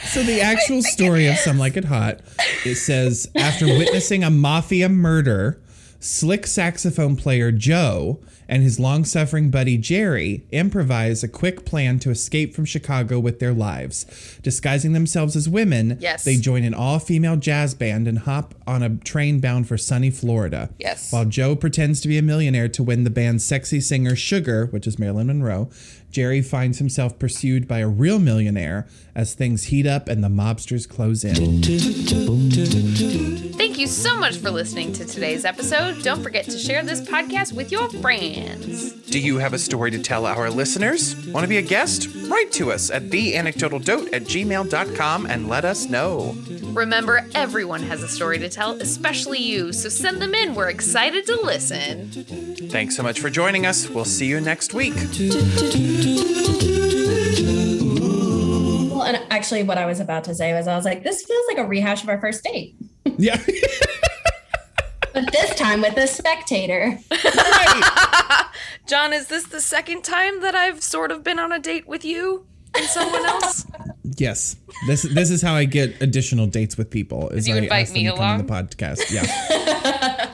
So 0.04 0.22
the 0.22 0.40
actual 0.40 0.82
story 0.82 1.26
of 1.26 1.36
Some 1.36 1.58
Like 1.58 1.76
It 1.76 1.84
Hot, 1.86 2.20
it 2.64 2.76
says 2.76 3.30
after 3.36 3.66
witnessing 3.66 4.24
a 4.24 4.30
mafia 4.30 4.88
murder, 4.88 5.60
slick 6.00 6.46
saxophone 6.46 7.16
player 7.16 7.52
Joe 7.52 8.20
and 8.52 8.62
his 8.62 8.78
long-suffering 8.78 9.48
buddy 9.50 9.78
Jerry 9.78 10.44
improvise 10.52 11.24
a 11.24 11.28
quick 11.28 11.64
plan 11.64 11.98
to 12.00 12.10
escape 12.10 12.54
from 12.54 12.66
Chicago 12.66 13.18
with 13.18 13.38
their 13.40 13.54
lives. 13.54 14.04
Disguising 14.42 14.92
themselves 14.92 15.34
as 15.34 15.48
women, 15.48 15.96
Yes. 16.00 16.24
they 16.24 16.36
join 16.36 16.62
an 16.62 16.74
all-female 16.74 17.36
jazz 17.36 17.72
band 17.72 18.06
and 18.06 18.18
hop 18.18 18.54
on 18.66 18.82
a 18.82 18.90
train 18.96 19.40
bound 19.40 19.68
for 19.68 19.78
sunny 19.78 20.10
Florida. 20.10 20.68
Yes. 20.78 21.10
While 21.10 21.24
Joe 21.24 21.56
pretends 21.56 22.02
to 22.02 22.08
be 22.08 22.18
a 22.18 22.22
millionaire 22.22 22.68
to 22.68 22.82
win 22.82 23.04
the 23.04 23.10
band's 23.10 23.42
sexy 23.42 23.80
singer 23.80 24.14
Sugar, 24.14 24.66
which 24.66 24.86
is 24.86 24.98
Marilyn 24.98 25.28
Monroe, 25.28 25.70
Jerry 26.10 26.42
finds 26.42 26.76
himself 26.76 27.18
pursued 27.18 27.66
by 27.66 27.78
a 27.78 27.88
real 27.88 28.18
millionaire 28.18 28.86
as 29.14 29.32
things 29.32 29.64
heat 29.64 29.86
up 29.86 30.08
and 30.10 30.22
the 30.22 30.28
mobsters 30.28 30.86
close 30.86 31.24
in. 31.24 31.62
Thank 33.72 33.80
you 33.80 33.86
so 33.86 34.18
much 34.18 34.36
for 34.36 34.50
listening 34.50 34.92
to 34.92 35.06
today's 35.06 35.46
episode. 35.46 36.02
Don't 36.02 36.22
forget 36.22 36.44
to 36.44 36.58
share 36.58 36.82
this 36.82 37.00
podcast 37.00 37.54
with 37.54 37.72
your 37.72 37.88
friends. 37.88 38.92
Do 38.92 39.18
you 39.18 39.38
have 39.38 39.54
a 39.54 39.58
story 39.58 39.90
to 39.92 39.98
tell 39.98 40.26
our 40.26 40.50
listeners? 40.50 41.16
Want 41.28 41.44
to 41.44 41.48
be 41.48 41.56
a 41.56 41.62
guest? 41.62 42.14
Write 42.28 42.52
to 42.52 42.70
us 42.70 42.90
at 42.90 43.04
theanecdotaldote 43.04 44.12
at 44.12 44.24
gmail.com 44.24 45.24
and 45.24 45.48
let 45.48 45.64
us 45.64 45.88
know. 45.88 46.36
Remember, 46.74 47.26
everyone 47.34 47.82
has 47.84 48.02
a 48.02 48.08
story 48.08 48.38
to 48.40 48.50
tell, 48.50 48.72
especially 48.72 49.38
you, 49.38 49.72
so 49.72 49.88
send 49.88 50.20
them 50.20 50.34
in. 50.34 50.54
We're 50.54 50.68
excited 50.68 51.24
to 51.28 51.40
listen. 51.40 52.10
Thanks 52.68 52.94
so 52.94 53.02
much 53.02 53.20
for 53.20 53.30
joining 53.30 53.64
us. 53.64 53.88
We'll 53.88 54.04
see 54.04 54.26
you 54.26 54.38
next 54.42 54.74
week. 54.74 54.96
well, 58.92 59.04
and 59.04 59.22
actually, 59.30 59.62
what 59.62 59.78
I 59.78 59.86
was 59.86 59.98
about 59.98 60.24
to 60.24 60.34
say 60.34 60.52
was, 60.52 60.68
I 60.68 60.76
was 60.76 60.84
like, 60.84 61.02
this 61.04 61.24
feels 61.24 61.46
like 61.48 61.56
a 61.56 61.66
rehash 61.66 62.02
of 62.02 62.10
our 62.10 62.20
first 62.20 62.44
date, 62.44 62.76
Yeah. 63.18 63.40
but 65.12 65.30
this 65.32 65.54
time 65.56 65.82
with 65.82 65.96
a 65.96 66.06
spectator. 66.06 66.98
John, 68.86 69.12
is 69.12 69.26
this 69.28 69.44
the 69.44 69.60
second 69.60 70.02
time 70.02 70.40
that 70.40 70.54
I've 70.54 70.82
sort 70.82 71.10
of 71.12 71.22
been 71.22 71.38
on 71.38 71.52
a 71.52 71.58
date 71.58 71.86
with 71.86 72.04
you 72.04 72.46
and 72.74 72.84
someone 72.86 73.24
else? 73.26 73.66
yes. 74.16 74.56
This 74.86 75.02
this 75.02 75.30
is 75.30 75.42
how 75.42 75.54
I 75.54 75.64
get 75.64 76.00
additional 76.02 76.46
dates 76.46 76.76
with 76.76 76.90
people. 76.90 77.28
Is 77.30 77.46
you 77.46 77.54
I 77.54 77.58
invite 77.58 77.82
ask 77.82 77.92
them 77.92 78.02
me 78.02 78.08
to 78.10 78.16
come 78.16 78.20
on 78.20 78.40
along? 78.40 78.46
the 78.46 78.52
podcast. 78.52 79.10
Yeah. 79.12 80.28